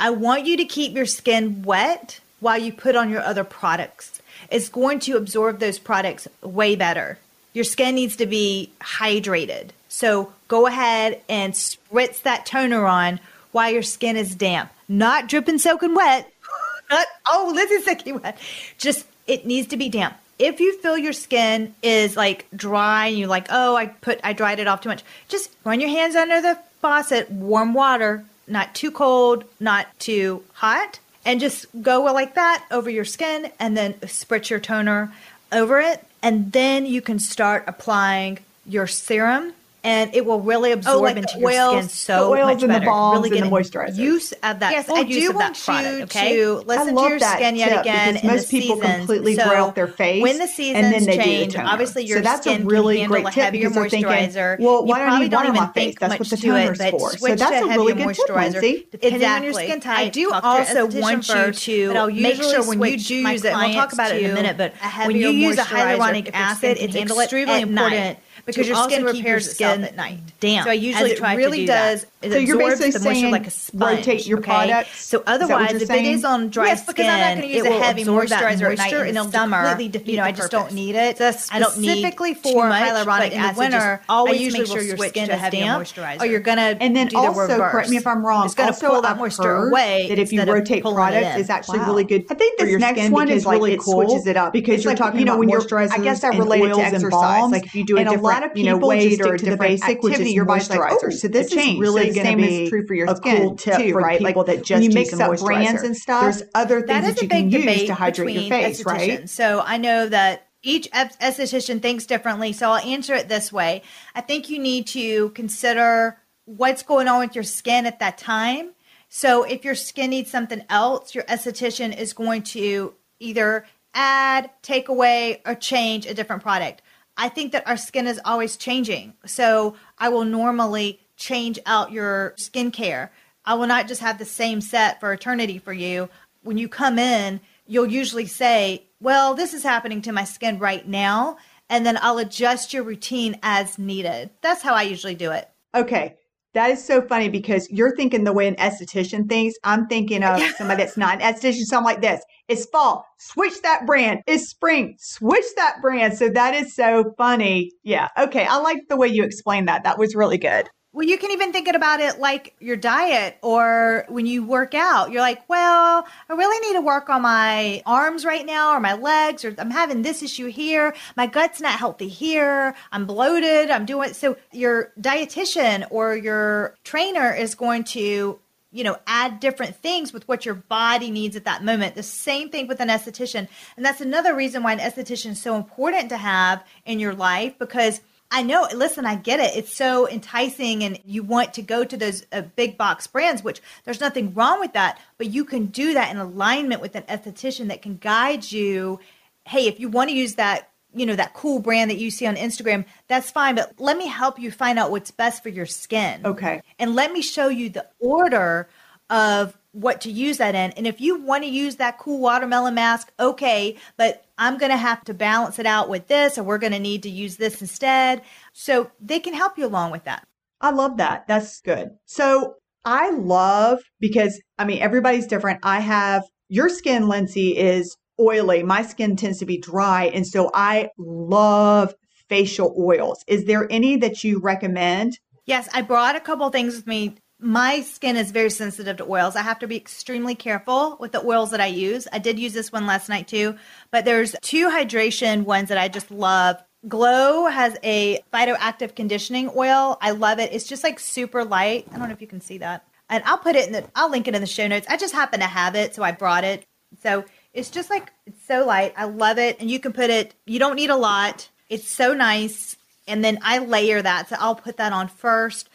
I 0.00 0.08
want 0.08 0.46
you 0.46 0.56
to 0.56 0.64
keep 0.64 0.94
your 0.94 1.04
skin 1.04 1.62
wet 1.62 2.20
while 2.40 2.56
you 2.56 2.72
put 2.72 2.96
on 2.96 3.10
your 3.10 3.20
other 3.20 3.44
products. 3.44 4.22
It's 4.50 4.70
going 4.70 4.98
to 5.00 5.18
absorb 5.18 5.58
those 5.58 5.78
products 5.78 6.26
way 6.40 6.74
better. 6.74 7.18
Your 7.52 7.64
skin 7.64 7.96
needs 7.96 8.16
to 8.16 8.24
be 8.24 8.72
hydrated. 8.80 9.72
So 9.90 10.32
go 10.48 10.66
ahead 10.66 11.20
and 11.28 11.52
spritz 11.52 12.22
that 12.22 12.46
toner 12.46 12.86
on 12.86 13.20
while 13.52 13.70
your 13.70 13.82
skin 13.82 14.16
is 14.16 14.34
damp. 14.34 14.72
Not 14.88 15.28
dripping 15.28 15.58
soaking 15.58 15.94
wet. 15.94 16.32
Not, 16.90 17.06
oh, 17.26 17.54
is 17.54 17.84
soaking 17.84 18.22
wet. 18.22 18.38
Just, 18.78 19.04
it 19.26 19.44
needs 19.44 19.68
to 19.68 19.76
be 19.76 19.90
damp. 19.90 20.16
If 20.38 20.60
you 20.60 20.78
feel 20.78 20.96
your 20.96 21.12
skin 21.12 21.74
is 21.82 22.16
like 22.16 22.46
dry 22.54 23.06
and 23.06 23.18
you're 23.18 23.28
like, 23.28 23.48
oh, 23.50 23.74
I 23.76 23.86
put, 23.86 24.20
I 24.22 24.32
dried 24.32 24.60
it 24.60 24.68
off 24.68 24.80
too 24.80 24.88
much, 24.88 25.02
just 25.28 25.50
run 25.64 25.80
your 25.80 25.90
hands 25.90 26.14
under 26.14 26.40
the 26.40 26.58
faucet, 26.80 27.30
warm 27.30 27.74
water, 27.74 28.24
not 28.46 28.74
too 28.74 28.90
cold, 28.90 29.44
not 29.58 29.86
too 29.98 30.44
hot, 30.52 31.00
and 31.24 31.40
just 31.40 31.66
go 31.82 32.02
like 32.04 32.34
that 32.34 32.64
over 32.70 32.88
your 32.88 33.04
skin 33.04 33.50
and 33.58 33.76
then 33.76 33.94
spritz 33.94 34.48
your 34.48 34.60
toner 34.60 35.12
over 35.52 35.80
it. 35.80 36.04
And 36.22 36.52
then 36.52 36.86
you 36.86 37.00
can 37.00 37.18
start 37.18 37.64
applying 37.66 38.38
your 38.66 38.86
serum 38.86 39.52
and 39.88 40.14
it 40.14 40.26
will 40.26 40.40
really 40.40 40.72
absorb 40.72 40.96
oh, 40.96 41.00
like 41.00 41.16
into 41.16 41.38
your 41.38 41.50
oils, 41.50 41.84
skin 41.84 41.88
so 41.88 42.32
oils 42.34 42.46
much 42.46 42.62
and 42.62 42.68
better. 42.68 42.80
The 42.80 42.86
balms 42.90 43.30
really 43.30 43.40
get 43.40 43.50
moisturizer. 43.50 43.96
Use 43.96 44.32
of 44.32 44.60
that. 44.60 44.70
Yes, 44.72 44.90
I 44.90 45.02
do 45.02 45.32
want 45.32 45.58
product, 45.58 45.96
you 45.96 46.02
okay? 46.04 46.36
to 46.36 46.58
listen 46.66 46.94
to 46.94 47.02
your 47.08 47.18
skin 47.18 47.56
yet 47.56 47.80
again. 47.80 48.18
Most 48.22 48.50
people 48.50 48.76
seasons. 48.76 48.96
completely 48.98 49.34
so 49.36 49.44
dry 49.44 49.56
out 49.56 49.74
their 49.74 49.88
face 49.88 50.22
when 50.22 50.38
the 50.38 50.46
seasons 50.46 50.84
and 50.84 50.94
then 50.94 51.04
they 51.04 51.16
change. 51.16 51.54
The 51.54 51.62
obviously, 51.62 52.04
your 52.04 52.18
so 52.18 52.22
that's 52.22 52.42
skin 52.42 52.62
a 52.62 52.64
really 52.66 52.96
can 52.96 53.10
handle 53.10 53.22
great 53.22 53.36
a 53.36 53.40
heavier 53.40 53.70
moisturizer. 53.70 54.56
Thinking, 54.56 54.66
well, 54.66 54.84
why 54.84 54.98
don't, 54.98 55.22
you 55.22 55.28
don't 55.30 55.56
even 55.56 55.68
think 55.68 55.98
That's 55.98 56.18
what 56.18 56.28
the 56.28 56.36
to 56.36 56.56
it, 56.56 56.78
but 56.78 56.90
for. 56.90 57.10
So 57.16 57.34
that's 57.34 57.64
a 57.64 57.68
really 57.68 57.94
good 57.94 58.88
Depending 58.90 59.24
on 59.24 59.42
your 59.42 59.54
skin 59.54 59.80
type, 59.80 59.98
I 59.98 60.08
do 60.10 60.30
also 60.32 60.86
want 60.86 61.28
you 61.28 61.52
to 61.52 62.12
make 62.12 62.42
sure 62.42 62.62
when 62.68 62.82
you 62.82 62.98
do 62.98 63.14
use 63.14 63.44
it. 63.44 63.54
We'll 63.54 63.72
talk 63.72 63.94
about 63.94 64.12
it 64.12 64.22
in 64.22 64.32
a 64.32 64.34
minute, 64.34 64.58
but 64.58 64.74
when 65.06 65.16
you 65.16 65.30
use 65.30 65.56
a 65.56 65.62
hyaluronic 65.62 66.30
acid, 66.34 66.76
it's 66.78 66.94
extremely 66.94 67.62
important 67.62 68.18
because 68.46 68.66
to 68.66 68.72
your 68.72 68.82
skin 68.84 69.00
also 69.02 69.12
keep 69.12 69.24
repairs 69.24 69.44
your 69.46 69.50
itself 69.52 69.72
skin 69.74 69.84
at 69.84 69.96
night. 69.96 70.18
damp, 70.40 70.64
So 70.64 70.70
I 70.70 70.74
usually 70.74 71.14
try 71.14 71.34
really 71.34 71.58
to 71.58 71.62
do 71.62 71.66
does. 71.66 72.02
That. 72.02 72.08
It 72.20 72.32
So 72.32 72.38
you're 72.38 72.58
basically 72.58 72.90
the 72.90 72.98
saying 73.00 73.30
like 73.30 73.46
a 73.46 73.50
sponge. 73.50 73.98
rotate 73.98 74.26
your 74.26 74.38
okay? 74.38 74.46
products? 74.50 75.04
So 75.06 75.18
Is 75.18 75.24
that 75.24 75.30
what 75.40 75.42
otherwise, 75.42 75.74
if 75.74 75.82
it 75.82 75.86
saying? 75.86 76.06
is 76.06 76.24
on 76.24 76.48
dry 76.48 76.66
Yes, 76.66 76.82
skin, 76.82 76.94
because 76.96 77.06
I'm 77.06 77.20
not 77.20 77.34
gonna 77.36 77.46
use 77.46 77.64
it 77.64 77.66
a 77.66 77.70
will 77.70 77.82
heavy 77.82 78.02
absorb 78.02 78.28
that 78.28 78.42
moisturizer 78.42 78.50
at 78.52 78.60
night 78.60 78.78
moisture 78.78 79.04
in 79.04 79.16
and 79.16 79.28
the 79.28 79.30
summer. 79.30 79.56
completely 79.68 79.88
defeat 79.88 80.10
You 80.10 80.16
know, 80.16 80.24
I 80.24 80.32
just 80.32 80.50
don't 80.50 80.72
need 80.72 80.94
it. 80.96 81.18
So 81.18 81.32
I 81.52 81.58
don't 81.60 81.78
need 81.78 81.88
specifically 81.90 82.34
too 82.34 82.40
for 82.40 82.68
much, 82.68 82.82
hyaluronic 82.82 83.06
but 83.06 83.22
in 83.24 83.30
the 83.30 83.36
acid, 83.36 83.58
winter, 83.58 83.78
just 83.78 84.02
always 84.08 84.40
I 84.40 84.42
usually 84.42 84.62
make 84.64 84.72
sure 84.72 84.82
your 84.82 84.96
skin 84.96 85.28
to 85.28 85.34
is 85.36 85.50
damp, 85.52 85.82
moisturizer. 85.82 86.20
or 86.22 86.26
you're 86.26 86.40
gonna 86.40 86.76
And 86.80 86.96
then 86.96 87.06
do 87.06 87.12
the 87.20 87.28
also, 87.28 87.40
reverse. 87.42 87.70
correct 87.72 87.88
me 87.90 87.96
if 87.98 88.06
I'm 88.06 88.24
wrong. 88.26 88.44
It's 88.46 88.54
gonna 88.54 88.70
also, 88.70 88.88
pull 88.88 89.02
that 89.02 89.12
I've 89.12 89.18
moisture 89.18 89.68
away 89.68 90.06
That 90.08 90.18
if 90.18 90.32
you 90.32 90.42
rotate 90.42 90.82
pulling 90.82 90.96
it 90.96 90.98
products, 90.98 91.34
in. 91.36 91.40
it's 91.40 91.50
actually 91.50 91.78
really 91.80 92.04
good. 92.04 92.24
I 92.30 92.34
think 92.34 92.58
this 92.58 92.78
next 92.80 93.10
one 93.10 93.28
is 93.28 93.46
like, 93.46 93.60
really 93.60 93.74
it 93.74 93.80
cool 93.80 94.02
switches 94.08 94.26
it 94.26 94.36
up 94.36 94.52
because 94.52 94.82
you're 94.84 94.94
talking 94.96 95.22
about 95.22 95.38
when 95.38 95.48
moisturizers. 95.48 95.92
I 95.92 95.98
guess 95.98 96.24
I 96.24 96.30
and 96.30 96.38
relate 96.40 96.62
it 96.62 96.68
to 96.68 96.74
oils 96.74 96.78
and 96.84 96.94
exercise. 96.94 97.50
Like, 97.52 97.66
if 97.66 97.74
you 97.74 97.84
do 97.84 97.96
a 97.96 98.00
and 98.00 98.08
a 98.08 98.12
lot 98.28 98.44
of 98.44 98.56
you 98.56 98.64
know, 98.64 98.76
people 98.76 98.88
weight 98.88 99.18
just 99.18 99.20
or 99.20 99.36
to 99.36 99.50
the 99.50 99.56
basic, 99.56 100.02
which 100.02 100.18
is 100.18 100.32
your 100.32 100.44
body's 100.44 100.70
like, 100.70 100.80
oh, 100.80 101.10
so 101.10 101.28
this 101.28 101.52
is 101.52 101.78
really 101.78 102.12
So 102.12 102.22
going 102.22 102.36
to 102.36 102.36
be 102.36 102.68
true 102.68 102.86
for 102.86 102.94
your 102.94 103.10
a 103.10 103.16
skin, 103.16 103.36
cool 103.38 103.56
tip 103.56 103.78
too, 103.78 103.92
for 103.92 104.00
right? 104.00 104.18
people 104.18 104.44
Like, 104.44 104.56
that 104.56 104.64
just 104.64 104.82
you 104.82 104.86
use 104.86 104.94
mix 104.94 105.12
up 105.20 105.38
brands 105.40 105.82
and 105.82 105.96
stuff, 105.96 106.22
There's 106.22 106.42
other 106.54 106.82
things 106.82 107.06
that 107.06 107.22
a 107.22 107.22
you 107.22 107.28
can 107.28 107.50
use 107.50 107.84
to 107.84 107.94
hydrate 107.94 108.34
your 108.34 108.48
face, 108.48 108.84
right? 108.84 109.28
So 109.28 109.62
I 109.64 109.76
know 109.76 110.08
that 110.08 110.48
each 110.62 110.90
esthetician 110.90 111.80
thinks 111.80 112.06
differently. 112.06 112.52
So 112.52 112.70
I'll 112.70 112.84
answer 112.84 113.14
it 113.14 113.28
this 113.28 113.52
way. 113.52 113.82
I 114.14 114.20
think 114.20 114.50
you 114.50 114.58
need 114.58 114.86
to 114.88 115.30
consider 115.30 116.18
what's 116.44 116.82
going 116.82 117.08
on 117.08 117.20
with 117.20 117.34
your 117.34 117.44
skin 117.44 117.86
at 117.86 118.00
that 118.00 118.18
time. 118.18 118.72
So 119.08 119.44
if 119.44 119.64
your 119.64 119.74
skin 119.74 120.10
needs 120.10 120.30
something 120.30 120.64
else, 120.68 121.14
your 121.14 121.24
esthetician 121.24 121.96
is 121.96 122.12
going 122.12 122.42
to 122.42 122.94
either 123.20 123.66
add, 123.94 124.50
take 124.62 124.88
away, 124.88 125.42
or 125.46 125.54
change 125.54 126.06
a 126.06 126.14
different 126.14 126.42
product. 126.42 126.82
I 127.18 127.28
think 127.28 127.52
that 127.52 127.66
our 127.66 127.76
skin 127.76 128.06
is 128.06 128.20
always 128.24 128.56
changing. 128.56 129.12
So 129.26 129.74
I 129.98 130.08
will 130.08 130.24
normally 130.24 131.00
change 131.16 131.58
out 131.66 131.90
your 131.90 132.34
skincare. 132.38 133.10
I 133.44 133.54
will 133.54 133.66
not 133.66 133.88
just 133.88 134.00
have 134.00 134.18
the 134.18 134.24
same 134.24 134.60
set 134.60 135.00
for 135.00 135.12
eternity 135.12 135.58
for 135.58 135.72
you. 135.72 136.08
When 136.42 136.56
you 136.56 136.68
come 136.68 136.98
in, 136.98 137.40
you'll 137.66 137.90
usually 137.90 138.26
say, 138.26 138.86
Well, 139.00 139.34
this 139.34 139.52
is 139.52 139.64
happening 139.64 140.00
to 140.02 140.12
my 140.12 140.24
skin 140.24 140.58
right 140.60 140.86
now. 140.86 141.36
And 141.68 141.84
then 141.84 141.98
I'll 142.00 142.18
adjust 142.18 142.72
your 142.72 142.84
routine 142.84 143.38
as 143.42 143.78
needed. 143.78 144.30
That's 144.40 144.62
how 144.62 144.74
I 144.74 144.82
usually 144.82 145.16
do 145.16 145.32
it. 145.32 145.50
Okay. 145.74 146.16
That 146.54 146.70
is 146.70 146.84
so 146.84 147.02
funny 147.02 147.28
because 147.28 147.70
you're 147.70 147.94
thinking 147.94 148.24
the 148.24 148.32
way 148.32 148.48
an 148.48 148.56
esthetician 148.56 149.28
thinks. 149.28 149.56
I'm 149.64 149.86
thinking 149.86 150.24
of 150.24 150.40
somebody 150.56 150.82
that's 150.82 150.96
not 150.96 151.20
an 151.20 151.34
esthetician. 151.34 151.64
So 151.64 151.76
I'm 151.76 151.84
like 151.84 152.00
this. 152.00 152.22
It's 152.48 152.64
fall. 152.66 153.04
Switch 153.18 153.60
that 153.62 153.86
brand. 153.86 154.20
It's 154.26 154.48
spring. 154.48 154.96
Switch 154.98 155.44
that 155.56 155.76
brand. 155.82 156.16
So 156.16 156.30
that 156.30 156.54
is 156.54 156.74
so 156.74 157.12
funny. 157.18 157.70
Yeah. 157.84 158.08
Okay. 158.18 158.46
I 158.46 158.56
like 158.56 158.78
the 158.88 158.96
way 158.96 159.08
you 159.08 159.24
explained 159.24 159.68
that. 159.68 159.84
That 159.84 159.98
was 159.98 160.14
really 160.14 160.38
good. 160.38 160.68
Well, 160.98 161.06
you 161.06 161.16
can 161.16 161.30
even 161.30 161.52
think 161.52 161.68
about 161.68 162.00
it 162.00 162.18
like 162.18 162.56
your 162.58 162.74
diet 162.74 163.38
or 163.40 164.04
when 164.08 164.26
you 164.26 164.44
work 164.44 164.74
out. 164.74 165.12
You're 165.12 165.20
like, 165.20 165.48
well, 165.48 166.04
I 166.28 166.32
really 166.32 166.58
need 166.66 166.74
to 166.74 166.80
work 166.80 167.08
on 167.08 167.22
my 167.22 167.84
arms 167.86 168.24
right 168.24 168.44
now 168.44 168.72
or 168.72 168.80
my 168.80 168.94
legs, 168.94 169.44
or 169.44 169.54
I'm 169.58 169.70
having 169.70 170.02
this 170.02 170.24
issue 170.24 170.46
here. 170.46 170.96
My 171.16 171.28
gut's 171.28 171.60
not 171.60 171.78
healthy 171.78 172.08
here. 172.08 172.74
I'm 172.90 173.06
bloated. 173.06 173.70
I'm 173.70 173.86
doing 173.86 174.12
so. 174.12 174.38
Your 174.50 174.92
dietitian 175.00 175.86
or 175.92 176.16
your 176.16 176.74
trainer 176.82 177.32
is 177.32 177.54
going 177.54 177.84
to 177.84 178.40
you 178.70 178.84
know, 178.84 178.96
add 179.06 179.40
different 179.40 179.76
things 179.76 180.12
with 180.12 180.26
what 180.26 180.44
your 180.44 180.54
body 180.54 181.10
needs 181.10 181.36
at 181.36 181.44
that 181.44 181.64
moment. 181.64 181.94
The 181.94 182.02
same 182.02 182.50
thing 182.50 182.66
with 182.66 182.80
an 182.80 182.88
esthetician. 182.88 183.48
And 183.76 183.86
that's 183.86 184.00
another 184.00 184.34
reason 184.34 184.62
why 184.62 184.72
an 184.72 184.78
esthetician 184.78 185.30
is 185.30 185.40
so 185.40 185.56
important 185.56 186.08
to 186.08 186.16
have 186.16 186.62
in 186.84 186.98
your 186.98 187.14
life 187.14 187.56
because 187.58 188.00
I 188.30 188.42
know, 188.42 188.68
listen, 188.74 189.06
I 189.06 189.14
get 189.16 189.40
it. 189.40 189.56
It's 189.56 189.74
so 189.74 190.08
enticing 190.08 190.84
and 190.84 190.98
you 191.04 191.22
want 191.22 191.54
to 191.54 191.62
go 191.62 191.84
to 191.84 191.96
those 191.96 192.26
uh, 192.30 192.42
big 192.42 192.76
box 192.76 193.06
brands, 193.06 193.42
which 193.42 193.62
there's 193.84 194.00
nothing 194.00 194.34
wrong 194.34 194.60
with 194.60 194.74
that, 194.74 195.00
but 195.16 195.28
you 195.28 195.44
can 195.44 195.66
do 195.66 195.94
that 195.94 196.10
in 196.10 196.18
alignment 196.18 196.82
with 196.82 196.94
an 196.94 197.04
esthetician 197.04 197.68
that 197.68 197.80
can 197.80 197.96
guide 197.96 198.50
you. 198.52 199.00
Hey, 199.44 199.66
if 199.66 199.80
you 199.80 199.88
want 199.88 200.10
to 200.10 200.16
use 200.16 200.34
that, 200.34 200.70
you 200.94 201.06
know, 201.06 201.16
that 201.16 201.34
cool 201.34 201.58
brand 201.58 201.90
that 201.90 201.98
you 201.98 202.10
see 202.10 202.26
on 202.26 202.36
Instagram, 202.36 202.84
that's 203.08 203.30
fine, 203.30 203.54
but 203.54 203.72
let 203.78 203.96
me 203.96 204.06
help 204.06 204.38
you 204.38 204.50
find 204.50 204.78
out 204.78 204.90
what's 204.90 205.10
best 205.10 205.42
for 205.42 205.48
your 205.48 205.66
skin. 205.66 206.20
Okay. 206.24 206.60
And 206.78 206.94
let 206.94 207.12
me 207.12 207.22
show 207.22 207.48
you 207.48 207.70
the 207.70 207.86
order 207.98 208.68
of 209.10 209.56
what 209.72 210.00
to 210.02 210.10
use 210.10 210.38
that 210.38 210.54
in. 210.54 210.72
And 210.72 210.86
if 210.86 211.00
you 211.00 211.20
want 211.20 211.44
to 211.44 211.50
use 211.50 211.76
that 211.76 211.98
cool 211.98 212.20
watermelon 212.20 212.74
mask, 212.74 213.12
okay, 213.20 213.76
but 213.96 214.24
I'm 214.38 214.58
going 214.58 214.70
to 214.70 214.76
have 214.76 215.04
to 215.04 215.14
balance 215.14 215.58
it 215.58 215.66
out 215.66 215.88
with 215.88 216.08
this, 216.08 216.38
or 216.38 216.42
we're 216.42 216.58
going 216.58 216.72
to 216.72 216.78
need 216.78 217.02
to 217.04 217.10
use 217.10 217.36
this 217.36 217.60
instead. 217.60 218.22
So 218.52 218.90
they 219.00 219.20
can 219.20 219.34
help 219.34 219.58
you 219.58 219.66
along 219.66 219.90
with 219.90 220.04
that. 220.04 220.26
I 220.60 220.70
love 220.70 220.96
that. 220.96 221.26
That's 221.28 221.60
good. 221.60 221.90
So 222.06 222.54
I 222.84 223.10
love 223.10 223.80
because 224.00 224.40
I 224.58 224.64
mean 224.64 224.80
everybody's 224.80 225.26
different. 225.26 225.60
I 225.62 225.80
have 225.80 226.24
your 226.48 226.68
skin, 226.68 227.08
Lindsey, 227.08 227.56
is 227.56 227.96
oily. 228.18 228.62
My 228.62 228.82
skin 228.82 229.16
tends 229.16 229.38
to 229.38 229.46
be 229.46 229.58
dry, 229.58 230.06
and 230.06 230.26
so 230.26 230.50
I 230.54 230.88
love 230.98 231.94
facial 232.28 232.74
oils. 232.78 233.22
Is 233.26 233.44
there 233.44 233.70
any 233.70 233.96
that 233.98 234.24
you 234.24 234.40
recommend? 234.40 235.18
Yes, 235.46 235.68
I 235.72 235.82
brought 235.82 236.16
a 236.16 236.20
couple 236.20 236.48
things 236.50 236.76
with 236.76 236.86
me. 236.86 237.16
My 237.40 237.82
skin 237.82 238.16
is 238.16 238.32
very 238.32 238.50
sensitive 238.50 238.96
to 238.96 239.04
oils. 239.08 239.36
I 239.36 239.42
have 239.42 239.60
to 239.60 239.68
be 239.68 239.76
extremely 239.76 240.34
careful 240.34 240.96
with 240.98 241.12
the 241.12 241.24
oils 241.24 241.52
that 241.52 241.60
I 241.60 241.66
use. 241.66 242.08
I 242.12 242.18
did 242.18 242.36
use 242.36 242.52
this 242.52 242.72
one 242.72 242.84
last 242.84 243.08
night 243.08 243.28
too, 243.28 243.54
but 243.92 244.04
there's 244.04 244.34
two 244.42 244.68
hydration 244.68 245.44
ones 245.44 245.68
that 245.68 245.78
I 245.78 245.86
just 245.86 246.10
love. 246.10 246.56
Glo 246.88 247.46
has 247.46 247.76
a 247.84 248.20
phytoactive 248.32 248.96
conditioning 248.96 249.50
oil. 249.54 249.98
I 250.00 250.10
love 250.10 250.40
it. 250.40 250.52
It's 250.52 250.66
just 250.66 250.82
like 250.82 250.98
super 250.98 251.44
light. 251.44 251.86
I 251.92 251.98
don't 251.98 252.08
know 252.08 252.14
if 252.14 252.20
you 252.20 252.26
can 252.26 252.40
see 252.40 252.58
that. 252.58 252.84
And 253.08 253.22
I'll 253.24 253.38
put 253.38 253.54
it 253.54 253.66
in 253.68 253.72
the 253.72 253.84
I'll 253.94 254.10
link 254.10 254.26
it 254.26 254.34
in 254.34 254.40
the 254.40 254.46
show 254.46 254.66
notes. 254.66 254.86
I 254.88 254.96
just 254.96 255.14
happen 255.14 255.38
to 255.40 255.46
have 255.46 255.76
it, 255.76 255.94
so 255.94 256.02
I 256.02 256.10
brought 256.10 256.44
it. 256.44 256.64
So 257.02 257.24
it's 257.54 257.70
just 257.70 257.88
like 257.88 258.12
it's 258.26 258.44
so 258.46 258.66
light. 258.66 258.94
I 258.96 259.04
love 259.04 259.38
it. 259.38 259.60
And 259.60 259.70
you 259.70 259.78
can 259.78 259.92
put 259.92 260.10
it, 260.10 260.34
you 260.44 260.58
don't 260.58 260.76
need 260.76 260.90
a 260.90 260.96
lot. 260.96 261.48
It's 261.68 261.88
so 261.88 262.14
nice. 262.14 262.76
And 263.06 263.24
then 263.24 263.38
I 263.42 263.58
layer 263.58 264.02
that. 264.02 264.28
So 264.28 264.36
I'll 264.38 264.54
put 264.54 264.76
that 264.78 264.92
on 264.92 265.08
first. 265.08 265.67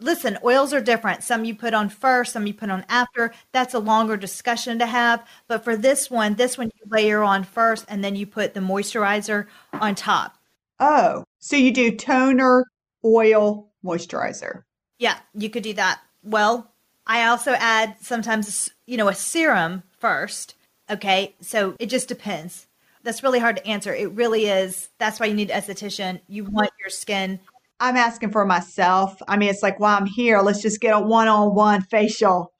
Listen, 0.00 0.38
oils 0.42 0.72
are 0.72 0.80
different. 0.80 1.22
Some 1.22 1.44
you 1.44 1.54
put 1.54 1.74
on 1.74 1.90
first, 1.90 2.32
some 2.32 2.46
you 2.46 2.54
put 2.54 2.70
on 2.70 2.84
after. 2.88 3.32
That's 3.52 3.74
a 3.74 3.78
longer 3.78 4.16
discussion 4.16 4.78
to 4.78 4.86
have. 4.86 5.26
But 5.46 5.62
for 5.62 5.76
this 5.76 6.10
one, 6.10 6.34
this 6.34 6.56
one 6.56 6.70
you 6.74 6.90
layer 6.90 7.22
on 7.22 7.44
first 7.44 7.84
and 7.86 8.02
then 8.02 8.16
you 8.16 8.26
put 8.26 8.54
the 8.54 8.60
moisturizer 8.60 9.46
on 9.74 9.94
top. 9.94 10.38
Oh, 10.78 11.24
so 11.38 11.56
you 11.56 11.70
do 11.72 11.94
toner, 11.94 12.64
oil, 13.04 13.68
moisturizer. 13.84 14.62
Yeah, 14.98 15.18
you 15.34 15.50
could 15.50 15.62
do 15.62 15.74
that. 15.74 16.00
Well, 16.22 16.72
I 17.06 17.24
also 17.26 17.52
add 17.52 17.96
sometimes, 18.00 18.70
you 18.86 18.96
know, 18.96 19.08
a 19.08 19.14
serum 19.14 19.82
first. 19.98 20.54
Okay, 20.88 21.34
so 21.40 21.76
it 21.78 21.86
just 21.86 22.08
depends. 22.08 22.66
That's 23.02 23.22
really 23.22 23.38
hard 23.38 23.56
to 23.56 23.66
answer. 23.66 23.94
It 23.94 24.12
really 24.12 24.46
is. 24.46 24.88
That's 24.98 25.18
why 25.20 25.26
you 25.26 25.34
need 25.34 25.50
an 25.50 25.60
esthetician. 25.60 26.20
You 26.28 26.44
want 26.44 26.70
your 26.80 26.90
skin. 26.90 27.40
I'm 27.80 27.96
asking 27.96 28.30
for 28.30 28.44
myself. 28.44 29.20
I 29.26 29.36
mean, 29.36 29.48
it's 29.48 29.62
like 29.62 29.80
while 29.80 29.96
I'm 29.96 30.06
here, 30.06 30.40
let's 30.40 30.62
just 30.62 30.80
get 30.80 30.94
a 30.94 31.00
one-on-one 31.00 31.82
facial 31.82 32.52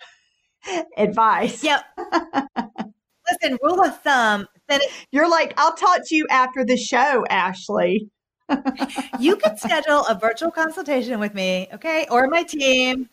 advice. 0.96 1.62
Yep. 1.62 1.84
Listen, 3.30 3.58
rule 3.62 3.84
of 3.84 4.00
thumb. 4.02 4.46
Then 4.68 4.80
it, 4.82 4.90
You're 5.12 5.28
like, 5.30 5.54
I'll 5.56 5.74
talk 5.74 6.00
to 6.06 6.16
you 6.16 6.26
after 6.30 6.64
the 6.64 6.76
show, 6.76 7.24
Ashley. 7.28 8.08
you 9.20 9.36
can 9.36 9.56
schedule 9.56 10.04
a 10.06 10.18
virtual 10.18 10.50
consultation 10.50 11.20
with 11.20 11.34
me, 11.34 11.68
okay, 11.72 12.06
or 12.10 12.26
my 12.26 12.42
team. 12.42 13.08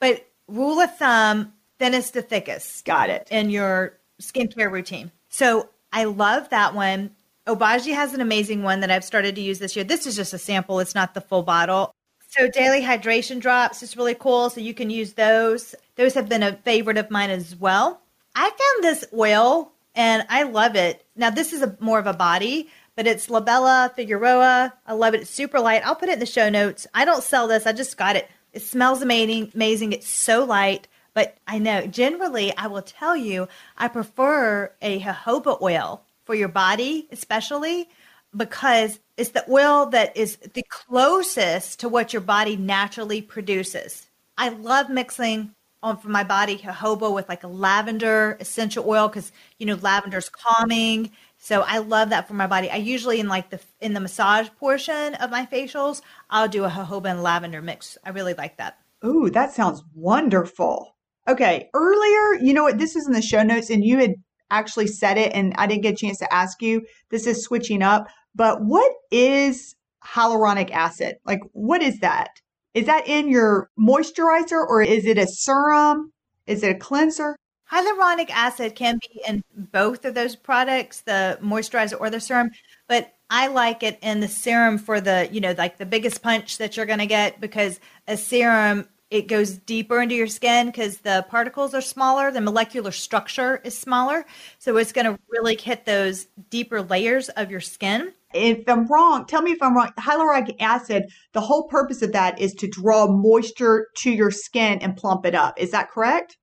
But 0.00 0.26
rule 0.48 0.80
of 0.80 0.94
thumb, 0.96 1.54
thinnest 1.78 2.14
to 2.14 2.22
thickest 2.22 2.84
Got 2.84 3.08
it. 3.08 3.28
in 3.30 3.48
your 3.50 3.98
skincare 4.20 4.70
routine. 4.70 5.10
So 5.30 5.70
I 5.92 6.04
love 6.04 6.50
that 6.50 6.74
one. 6.74 7.12
Obagi 7.46 7.94
has 7.94 8.14
an 8.14 8.20
amazing 8.20 8.62
one 8.62 8.80
that 8.80 8.90
I've 8.90 9.04
started 9.04 9.34
to 9.36 9.40
use 9.40 9.58
this 9.58 9.74
year. 9.74 9.84
This 9.84 10.06
is 10.06 10.16
just 10.16 10.34
a 10.34 10.38
sample, 10.38 10.80
it's 10.80 10.94
not 10.94 11.14
the 11.14 11.20
full 11.20 11.42
bottle. 11.42 11.94
So 12.28 12.48
daily 12.48 12.80
hydration 12.80 13.40
drops 13.40 13.82
is 13.82 13.96
really 13.96 14.14
cool. 14.14 14.50
So 14.50 14.60
you 14.60 14.72
can 14.72 14.88
use 14.88 15.14
those. 15.14 15.74
Those 15.96 16.14
have 16.14 16.28
been 16.28 16.44
a 16.44 16.54
favorite 16.58 16.96
of 16.96 17.10
mine 17.10 17.30
as 17.30 17.56
well. 17.56 18.00
I 18.36 18.48
found 18.48 18.84
this 18.84 19.04
oil 19.12 19.72
and 19.96 20.24
I 20.28 20.44
love 20.44 20.76
it. 20.76 21.04
Now 21.16 21.30
this 21.30 21.52
is 21.52 21.60
a 21.60 21.76
more 21.80 21.98
of 21.98 22.06
a 22.06 22.12
body, 22.12 22.68
but 22.94 23.08
it's 23.08 23.30
La 23.30 23.40
Bella 23.40 23.92
Figura. 23.96 24.72
I 24.86 24.92
love 24.92 25.14
it. 25.14 25.22
It's 25.22 25.30
super 25.30 25.58
light. 25.58 25.84
I'll 25.84 25.96
put 25.96 26.08
it 26.08 26.14
in 26.14 26.18
the 26.20 26.26
show 26.26 26.48
notes. 26.48 26.86
I 26.94 27.04
don't 27.04 27.24
sell 27.24 27.48
this. 27.48 27.66
I 27.66 27.72
just 27.72 27.96
got 27.96 28.14
it. 28.14 28.28
It 28.52 28.62
smells 28.62 29.02
amazing. 29.02 29.50
Amazing. 29.54 29.92
It's 29.92 30.08
so 30.08 30.44
light. 30.44 30.86
But 31.14 31.36
I 31.48 31.58
know 31.58 31.88
generally, 31.88 32.56
I 32.56 32.68
will 32.68 32.82
tell 32.82 33.16
you, 33.16 33.48
I 33.76 33.88
prefer 33.88 34.72
a 34.80 35.00
jojoba 35.00 35.60
oil 35.60 36.04
for 36.30 36.36
your 36.36 36.46
body, 36.46 37.08
especially 37.10 37.88
because 38.36 39.00
it's 39.16 39.30
the 39.30 39.44
oil 39.50 39.86
that 39.86 40.16
is 40.16 40.36
the 40.36 40.62
closest 40.68 41.80
to 41.80 41.88
what 41.88 42.12
your 42.12 42.22
body 42.22 42.56
naturally 42.56 43.20
produces. 43.20 44.06
I 44.38 44.50
love 44.50 44.88
mixing 44.88 45.56
on 45.82 45.96
for 45.96 46.08
my 46.08 46.22
body 46.22 46.56
jojoba 46.56 47.12
with 47.12 47.28
like 47.28 47.42
a 47.42 47.48
lavender 47.48 48.36
essential 48.38 48.88
oil 48.88 49.08
because 49.08 49.32
you 49.58 49.66
know 49.66 49.74
lavender's 49.74 50.28
calming. 50.28 51.10
So 51.36 51.62
I 51.62 51.78
love 51.78 52.10
that 52.10 52.28
for 52.28 52.34
my 52.34 52.46
body. 52.46 52.70
I 52.70 52.76
usually 52.76 53.18
in 53.18 53.26
like 53.26 53.50
the 53.50 53.58
in 53.80 53.94
the 53.94 54.00
massage 54.00 54.50
portion 54.60 55.16
of 55.16 55.32
my 55.32 55.46
facials, 55.46 56.00
I'll 56.30 56.46
do 56.46 56.64
a 56.64 56.70
jojoba 56.70 57.10
and 57.10 57.24
lavender 57.24 57.60
mix. 57.60 57.98
I 58.04 58.10
really 58.10 58.34
like 58.34 58.56
that. 58.58 58.78
Ooh, 59.04 59.30
that 59.30 59.50
sounds 59.50 59.82
wonderful. 59.96 60.94
Okay, 61.26 61.70
earlier, 61.74 62.40
you 62.40 62.54
know 62.54 62.62
what? 62.62 62.78
This 62.78 62.94
is 62.94 63.08
in 63.08 63.14
the 63.14 63.20
show 63.20 63.42
notes, 63.42 63.68
and 63.68 63.84
you 63.84 63.98
had 63.98 64.14
actually 64.50 64.86
said 64.86 65.18
it, 65.18 65.32
and 65.34 65.54
I 65.56 65.66
didn't 65.66 65.82
get 65.82 65.94
a 65.94 65.96
chance 65.96 66.18
to 66.18 66.32
ask 66.32 66.62
you. 66.62 66.84
This 67.10 67.26
is 67.26 67.44
switching 67.44 67.82
up, 67.82 68.08
but 68.34 68.62
what 68.62 68.92
is 69.10 69.74
hyaluronic 70.04 70.70
acid? 70.70 71.16
Like, 71.24 71.40
what 71.52 71.82
is 71.82 72.00
that? 72.00 72.30
Is 72.74 72.86
that 72.86 73.08
in 73.08 73.28
your 73.28 73.68
moisturizer 73.78 74.64
or 74.66 74.82
is 74.82 75.04
it 75.04 75.18
a 75.18 75.26
serum? 75.26 76.12
Is 76.46 76.62
it 76.62 76.76
a 76.76 76.78
cleanser? 76.78 77.36
Hyaluronic 77.70 78.30
acid 78.30 78.74
can 78.74 78.98
be 78.98 79.22
in 79.28 79.42
both 79.54 80.04
of 80.04 80.14
those 80.14 80.34
products, 80.34 81.02
the 81.02 81.38
moisturizer 81.42 82.00
or 82.00 82.10
the 82.10 82.20
serum, 82.20 82.50
but 82.88 83.12
I 83.28 83.46
like 83.46 83.84
it 83.84 83.98
in 84.02 84.18
the 84.18 84.28
serum 84.28 84.76
for 84.76 85.00
the, 85.00 85.28
you 85.30 85.40
know, 85.40 85.54
like 85.56 85.78
the 85.78 85.86
biggest 85.86 86.20
punch 86.20 86.58
that 86.58 86.76
you're 86.76 86.86
going 86.86 86.98
to 86.98 87.06
get 87.06 87.40
because 87.40 87.78
a 88.08 88.16
serum 88.16 88.88
it 89.10 89.26
goes 89.26 89.52
deeper 89.58 90.00
into 90.00 90.14
your 90.14 90.28
skin 90.28 90.66
because 90.66 90.98
the 90.98 91.26
particles 91.28 91.74
are 91.74 91.80
smaller, 91.80 92.30
the 92.30 92.40
molecular 92.40 92.92
structure 92.92 93.60
is 93.64 93.76
smaller, 93.76 94.24
so 94.58 94.76
it's 94.76 94.92
going 94.92 95.06
to 95.06 95.18
really 95.28 95.56
hit 95.56 95.84
those 95.84 96.26
deeper 96.48 96.80
layers 96.82 97.28
of 97.30 97.50
your 97.50 97.60
skin. 97.60 98.12
If 98.32 98.68
I'm 98.68 98.86
wrong, 98.86 99.26
tell 99.26 99.42
me 99.42 99.50
if 99.50 99.60
I'm 99.60 99.74
wrong. 99.74 99.90
Hyaluronic 99.98 100.56
acid, 100.60 101.10
the 101.32 101.40
whole 101.40 101.66
purpose 101.66 102.02
of 102.02 102.12
that 102.12 102.40
is 102.40 102.54
to 102.54 102.68
draw 102.68 103.08
moisture 103.08 103.88
to 103.98 104.10
your 104.10 104.30
skin 104.30 104.78
and 104.78 104.96
plump 104.96 105.26
it 105.26 105.34
up. 105.34 105.58
Is 105.58 105.72
that 105.72 105.90
correct? 105.90 106.36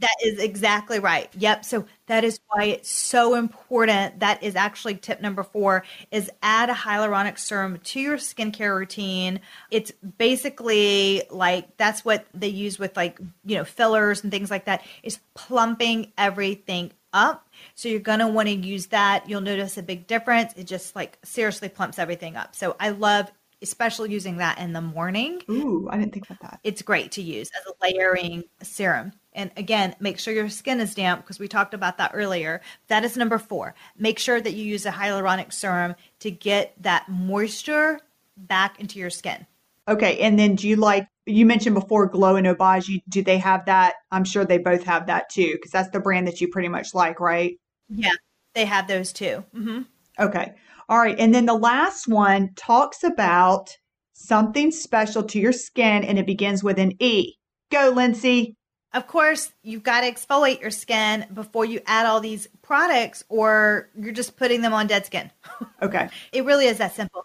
That 0.00 0.14
is 0.24 0.38
exactly 0.38 1.00
right. 1.00 1.28
Yep. 1.36 1.64
So 1.64 1.84
that 2.06 2.22
is 2.22 2.38
why 2.48 2.64
it's 2.64 2.90
so 2.90 3.34
important. 3.34 4.20
That 4.20 4.42
is 4.42 4.54
actually 4.54 4.94
tip 4.94 5.20
number 5.20 5.42
four 5.42 5.84
is 6.10 6.30
add 6.42 6.70
a 6.70 6.74
hyaluronic 6.74 7.38
serum 7.38 7.78
to 7.78 8.00
your 8.00 8.16
skincare 8.16 8.76
routine. 8.76 9.40
It's 9.70 9.90
basically 9.90 11.22
like 11.30 11.76
that's 11.76 12.04
what 12.04 12.26
they 12.32 12.48
use 12.48 12.78
with 12.78 12.96
like, 12.96 13.18
you 13.44 13.56
know, 13.56 13.64
fillers 13.64 14.22
and 14.22 14.30
things 14.30 14.50
like 14.50 14.66
that 14.66 14.84
is 15.02 15.18
plumping 15.34 16.12
everything 16.16 16.92
up. 17.12 17.48
So 17.74 17.88
you're 17.88 18.00
going 18.00 18.20
to 18.20 18.28
want 18.28 18.48
to 18.48 18.54
use 18.54 18.86
that. 18.86 19.28
You'll 19.28 19.40
notice 19.40 19.76
a 19.78 19.82
big 19.82 20.06
difference. 20.06 20.52
It 20.56 20.64
just 20.64 20.94
like 20.94 21.18
seriously 21.24 21.68
plumps 21.68 21.98
everything 21.98 22.36
up. 22.36 22.54
So 22.54 22.76
I 22.78 22.90
love 22.90 23.32
especially 23.60 24.12
using 24.12 24.36
that 24.36 24.58
in 24.58 24.72
the 24.72 24.80
morning. 24.80 25.42
Ooh, 25.50 25.88
I 25.90 25.98
didn't 25.98 26.12
think 26.12 26.26
about 26.30 26.40
that. 26.42 26.60
It's 26.62 26.82
great 26.82 27.12
to 27.12 27.22
use 27.22 27.50
as 27.58 27.66
a 27.66 27.74
layering 27.82 28.44
serum. 28.62 29.12
And 29.32 29.50
again, 29.56 29.94
make 30.00 30.18
sure 30.18 30.34
your 30.34 30.48
skin 30.48 30.80
is 30.80 30.94
damp 30.94 31.22
because 31.22 31.38
we 31.38 31.48
talked 31.48 31.74
about 31.74 31.98
that 31.98 32.12
earlier. 32.14 32.60
That 32.88 33.04
is 33.04 33.16
number 33.16 33.38
four. 33.38 33.74
Make 33.96 34.18
sure 34.18 34.40
that 34.40 34.54
you 34.54 34.64
use 34.64 34.86
a 34.86 34.90
hyaluronic 34.90 35.52
serum 35.52 35.94
to 36.20 36.30
get 36.30 36.74
that 36.82 37.08
moisture 37.08 38.00
back 38.36 38.80
into 38.80 38.98
your 38.98 39.10
skin. 39.10 39.46
Okay. 39.86 40.18
And 40.18 40.38
then 40.38 40.54
do 40.54 40.68
you 40.68 40.76
like, 40.76 41.06
you 41.26 41.46
mentioned 41.46 41.74
before 41.74 42.06
Glo 42.06 42.36
and 42.36 42.46
Obagi. 42.46 43.02
Do 43.08 43.22
they 43.22 43.38
have 43.38 43.66
that? 43.66 43.94
I'm 44.10 44.24
sure 44.24 44.44
they 44.44 44.58
both 44.58 44.82
have 44.84 45.06
that 45.06 45.28
too 45.30 45.52
because 45.52 45.70
that's 45.70 45.90
the 45.90 46.00
brand 46.00 46.26
that 46.26 46.40
you 46.40 46.48
pretty 46.48 46.68
much 46.68 46.94
like, 46.94 47.20
right? 47.20 47.58
Yeah, 47.88 48.12
they 48.54 48.64
have 48.64 48.88
those 48.88 49.12
too. 49.12 49.44
Mm-hmm. 49.54 49.82
Okay. 50.18 50.52
All 50.88 50.98
right. 50.98 51.18
And 51.18 51.34
then 51.34 51.46
the 51.46 51.54
last 51.54 52.08
one 52.08 52.50
talks 52.56 53.04
about 53.04 53.76
something 54.14 54.70
special 54.70 55.22
to 55.22 55.38
your 55.38 55.52
skin 55.52 56.02
and 56.02 56.18
it 56.18 56.26
begins 56.26 56.64
with 56.64 56.78
an 56.78 56.92
E. 57.00 57.34
Go, 57.70 57.92
Lindsey. 57.94 58.56
Of 58.94 59.06
course, 59.06 59.52
you've 59.62 59.82
got 59.82 60.00
to 60.00 60.10
exfoliate 60.10 60.60
your 60.60 60.70
skin 60.70 61.26
before 61.34 61.64
you 61.64 61.80
add 61.86 62.06
all 62.06 62.20
these 62.20 62.48
products, 62.62 63.22
or 63.28 63.90
you're 63.98 64.12
just 64.12 64.36
putting 64.36 64.62
them 64.62 64.72
on 64.72 64.86
dead 64.86 65.06
skin. 65.06 65.30
Okay. 65.82 66.08
it 66.32 66.44
really 66.44 66.66
is 66.66 66.78
that 66.78 66.94
simple. 66.94 67.24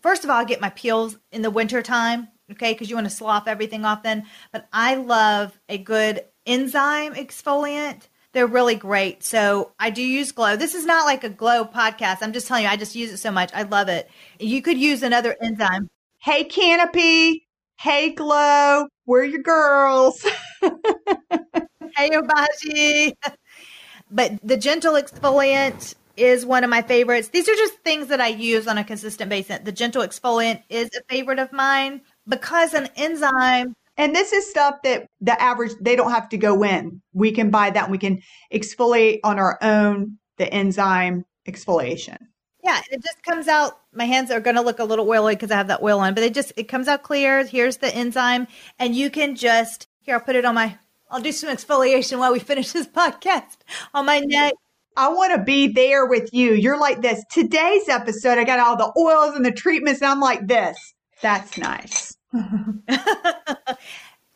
First 0.00 0.24
of 0.24 0.30
all, 0.30 0.36
I 0.36 0.44
get 0.44 0.60
my 0.60 0.70
peels 0.70 1.16
in 1.30 1.42
the 1.42 1.50
winter 1.50 1.82
time, 1.82 2.28
okay, 2.50 2.72
because 2.72 2.90
you 2.90 2.96
want 2.96 3.08
to 3.08 3.14
slough 3.14 3.46
everything 3.46 3.84
off 3.84 4.02
then. 4.02 4.24
But 4.52 4.66
I 4.72 4.96
love 4.96 5.56
a 5.68 5.78
good 5.78 6.24
enzyme 6.46 7.14
exfoliant. 7.14 8.08
They're 8.32 8.46
really 8.48 8.74
great. 8.74 9.22
So 9.22 9.72
I 9.78 9.90
do 9.90 10.02
use 10.02 10.32
Glo. 10.32 10.56
This 10.56 10.74
is 10.74 10.84
not 10.84 11.04
like 11.06 11.22
a 11.22 11.28
Glo 11.28 11.64
podcast. 11.64 12.18
I'm 12.22 12.32
just 12.32 12.48
telling 12.48 12.64
you, 12.64 12.70
I 12.70 12.76
just 12.76 12.96
use 12.96 13.12
it 13.12 13.18
so 13.18 13.30
much. 13.30 13.50
I 13.54 13.62
love 13.62 13.88
it. 13.88 14.10
You 14.40 14.62
could 14.62 14.78
use 14.78 15.02
another 15.02 15.36
enzyme. 15.40 15.88
Hey, 16.18 16.44
Canopy. 16.44 17.46
Hey, 17.78 18.10
Glo. 18.10 18.88
We're 19.06 19.24
your 19.24 19.42
girls. 19.42 20.22
hey, 20.60 22.10
Obagi. 22.10 23.14
but 24.10 24.32
the 24.42 24.56
gentle 24.56 24.94
exfoliant 24.94 25.94
is 26.16 26.44
one 26.46 26.62
of 26.64 26.70
my 26.70 26.82
favorites. 26.82 27.28
These 27.28 27.48
are 27.48 27.54
just 27.54 27.74
things 27.80 28.08
that 28.08 28.20
I 28.20 28.28
use 28.28 28.68
on 28.68 28.78
a 28.78 28.84
consistent 28.84 29.30
basis. 29.30 29.60
The 29.64 29.72
gentle 29.72 30.02
exfoliant 30.02 30.62
is 30.68 30.90
a 30.96 31.02
favorite 31.08 31.38
of 31.38 31.52
mine 31.52 32.02
because 32.28 32.74
an 32.74 32.88
enzyme 32.96 33.74
and 33.96 34.14
this 34.14 34.32
is 34.32 34.48
stuff 34.48 34.76
that 34.84 35.06
the 35.20 35.40
average 35.40 35.72
they 35.80 35.96
don't 35.96 36.10
have 36.10 36.28
to 36.30 36.38
go 36.38 36.62
in. 36.64 37.02
We 37.12 37.32
can 37.32 37.50
buy 37.50 37.70
that 37.70 37.84
and 37.84 37.92
we 37.92 37.98
can 37.98 38.22
exfoliate 38.52 39.20
on 39.24 39.38
our 39.38 39.58
own 39.62 40.18
the 40.38 40.52
enzyme 40.52 41.24
exfoliation. 41.46 42.18
Yeah, 42.62 42.80
it 42.90 43.02
just 43.02 43.22
comes 43.24 43.48
out. 43.48 43.80
My 43.92 44.04
hands 44.04 44.30
are 44.30 44.40
going 44.40 44.56
to 44.56 44.62
look 44.62 44.78
a 44.78 44.84
little 44.84 45.08
oily 45.08 45.34
because 45.34 45.50
I 45.50 45.56
have 45.56 45.68
that 45.68 45.82
oil 45.82 45.98
on, 45.98 46.14
but 46.14 46.22
it 46.22 46.32
just 46.32 46.52
it 46.56 46.64
comes 46.64 46.86
out 46.86 47.02
clear. 47.02 47.44
Here's 47.44 47.78
the 47.78 47.92
enzyme, 47.94 48.46
and 48.78 48.94
you 48.94 49.10
can 49.10 49.34
just 49.34 49.88
here. 50.00 50.14
I'll 50.14 50.20
put 50.20 50.36
it 50.36 50.44
on 50.44 50.54
my. 50.54 50.78
I'll 51.10 51.20
do 51.20 51.32
some 51.32 51.54
exfoliation 51.54 52.18
while 52.18 52.32
we 52.32 52.38
finish 52.38 52.72
this 52.72 52.86
podcast 52.96 53.56
on 53.92 54.06
my 54.06 54.20
neck. 54.20 54.54
I 54.96 55.08
want 55.08 55.32
to 55.34 55.42
be 55.42 55.68
there 55.68 56.06
with 56.06 56.32
you. 56.32 56.52
You're 56.52 56.78
like 56.78 57.00
this. 57.00 57.24
Today's 57.30 57.88
episode, 57.88 58.38
I 58.38 58.44
got 58.44 58.60
all 58.60 58.76
the 58.76 58.92
oils 58.98 59.34
and 59.34 59.44
the 59.44 59.52
treatments, 59.52 60.02
and 60.02 60.10
I'm 60.10 60.20
like 60.20 60.46
this. 60.46 60.76
That's 61.22 61.56
nice. 61.56 62.16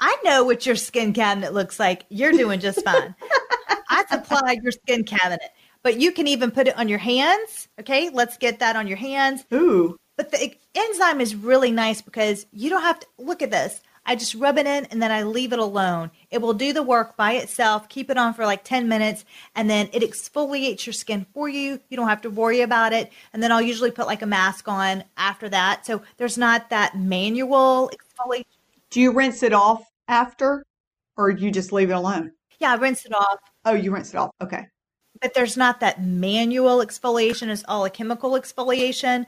I 0.01 0.17
know 0.25 0.45
what 0.45 0.67
your 0.67 0.77
skin 0.77 1.13
cabinet 1.13 1.53
looks 1.53 1.79
like. 1.79 2.07
You're 2.09 2.33
doing 2.33 2.61
just 2.61 2.83
fine. 2.85 3.15
I 3.89 4.05
supplied 4.11 4.63
your 4.63 4.73
skin 4.73 5.05
cabinet 5.05 5.51
but 5.87 6.01
you 6.01 6.11
can 6.11 6.27
even 6.27 6.51
put 6.51 6.67
it 6.67 6.77
on 6.77 6.89
your 6.89 6.99
hands. 6.99 7.69
Okay, 7.79 8.11
let's 8.13 8.37
get 8.39 8.59
that 8.59 8.75
on 8.75 8.89
your 8.89 8.97
hands. 8.97 9.45
Ooh. 9.55 9.97
But 10.17 10.33
the 10.33 10.53
enzyme 10.75 11.21
is 11.21 11.37
really 11.37 11.71
nice 11.71 12.03
because 12.03 12.45
you 12.51 12.69
don't 12.69 12.83
have 12.83 12.99
to 12.99 13.07
look 13.19 13.41
at 13.41 13.53
this. 13.53 13.81
I 14.05 14.17
just 14.17 14.35
rub 14.35 14.59
it 14.59 14.67
in 14.67 14.87
and 14.87 15.01
then 15.01 15.13
I 15.13 15.23
leave 15.23 15.53
it 15.53 15.61
alone. 15.61 16.11
It 16.33 16.43
will 16.43 16.55
do 16.55 16.73
the 16.73 16.83
work 16.83 17.17
by 17.17 17.35
itself. 17.35 17.89
Keep 17.89 18.11
it 18.11 18.19
on 18.19 18.35
for 18.35 18.45
like 18.45 18.65
10 18.65 18.89
minutes 18.89 19.25
and 19.55 19.71
then 19.71 19.89
it 19.93 20.03
exfoliates 20.03 20.87
your 20.87 20.93
skin 20.93 21.25
for 21.33 21.49
you. 21.49 21.79
You 21.89 21.97
don't 21.97 22.09
have 22.09 22.23
to 22.23 22.31
worry 22.31 22.63
about 22.63 22.93
it. 22.93 23.13
And 23.33 23.41
then 23.41 23.53
I'll 23.53 23.63
usually 23.63 23.93
put 23.93 24.09
like 24.09 24.23
a 24.23 24.27
mask 24.27 24.67
on 24.67 25.05
after 25.17 25.49
that. 25.51 25.87
So 25.87 26.03
there's 26.17 26.37
not 26.37 26.69
that 26.71 26.99
manual 26.99 27.93
exfoliation. 27.95 28.43
Do 28.91 29.01
you 29.01 29.13
rinse 29.13 29.45
it 29.45 29.53
off 29.53 29.89
after 30.09 30.65
or 31.17 31.31
you 31.31 31.53
just 31.53 31.71
leave 31.71 31.91
it 31.91 31.95
alone? 31.95 32.33
Yeah, 32.59 32.73
I 32.73 32.75
rinse 32.75 33.07
it 33.07 33.15
off. 33.15 33.39
Oh, 33.65 33.75
you 33.75 33.95
rinse 33.95 34.13
it 34.13 34.17
off. 34.17 34.33
Okay 34.43 34.67
but 35.21 35.35
there's 35.35 35.57
not 35.57 35.81
that 35.81 36.03
manual 36.03 36.79
exfoliation, 36.79 37.49
it's 37.49 37.65
all 37.69 37.85
a 37.85 37.91
chemical 37.91 38.33
exfoliation. 38.33 39.27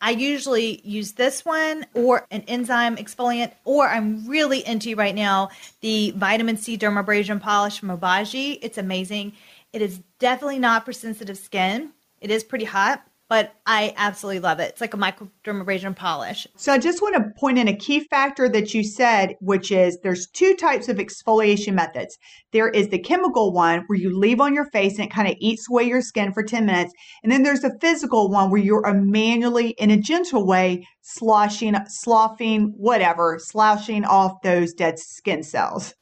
I 0.00 0.10
usually 0.10 0.80
use 0.84 1.12
this 1.12 1.44
one 1.44 1.86
or 1.94 2.26
an 2.30 2.42
enzyme 2.46 2.96
exfoliant, 2.96 3.52
or 3.64 3.88
I'm 3.88 4.26
really 4.26 4.66
into 4.66 4.94
right 4.94 5.14
now 5.14 5.48
the 5.80 6.10
vitamin 6.10 6.58
C 6.58 6.76
dermabrasion 6.76 7.40
polish 7.40 7.78
from 7.78 7.88
Obagi. 7.88 8.58
It's 8.60 8.76
amazing. 8.76 9.32
It 9.72 9.80
is 9.80 10.00
definitely 10.18 10.58
not 10.58 10.84
for 10.84 10.92
sensitive 10.92 11.38
skin. 11.38 11.92
It 12.20 12.30
is 12.30 12.44
pretty 12.44 12.66
hot, 12.66 13.06
but 13.28 13.54
I 13.66 13.92
absolutely 13.96 14.40
love 14.40 14.60
it. 14.60 14.70
It's 14.70 14.80
like 14.80 14.94
a 14.94 14.96
microdermabrasion 14.96 15.96
polish. 15.96 16.46
So 16.56 16.72
I 16.72 16.78
just 16.78 17.02
want 17.02 17.16
to 17.16 17.40
point 17.40 17.58
in 17.58 17.66
a 17.66 17.76
key 17.76 18.00
factor 18.00 18.48
that 18.48 18.72
you 18.72 18.84
said, 18.84 19.34
which 19.40 19.72
is 19.72 19.98
there's 20.02 20.28
two 20.28 20.54
types 20.54 20.88
of 20.88 20.98
exfoliation 20.98 21.74
methods. 21.74 22.16
There 22.52 22.68
is 22.68 22.88
the 22.88 23.00
chemical 23.00 23.52
one 23.52 23.82
where 23.88 23.98
you 23.98 24.16
leave 24.16 24.40
on 24.40 24.54
your 24.54 24.70
face 24.70 24.98
and 24.98 25.06
it 25.06 25.12
kind 25.12 25.26
of 25.28 25.34
eats 25.40 25.68
away 25.68 25.84
your 25.84 26.02
skin 26.02 26.32
for 26.32 26.44
10 26.44 26.66
minutes. 26.66 26.92
And 27.24 27.32
then 27.32 27.42
there's 27.42 27.64
a 27.64 27.76
physical 27.80 28.30
one 28.30 28.50
where 28.50 28.60
you're 28.60 28.92
manually, 28.94 29.70
in 29.78 29.90
a 29.90 29.96
gentle 29.96 30.46
way, 30.46 30.86
sloshing, 31.02 31.74
sloughing, 31.88 32.72
whatever, 32.76 33.40
slouching 33.40 34.04
off 34.04 34.40
those 34.42 34.72
dead 34.72 34.98
skin 35.00 35.42
cells. 35.42 35.94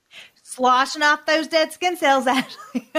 Sloshing 0.42 1.02
off 1.02 1.24
those 1.26 1.48
dead 1.48 1.72
skin 1.72 1.96
cells, 1.96 2.26
actually. 2.26 2.92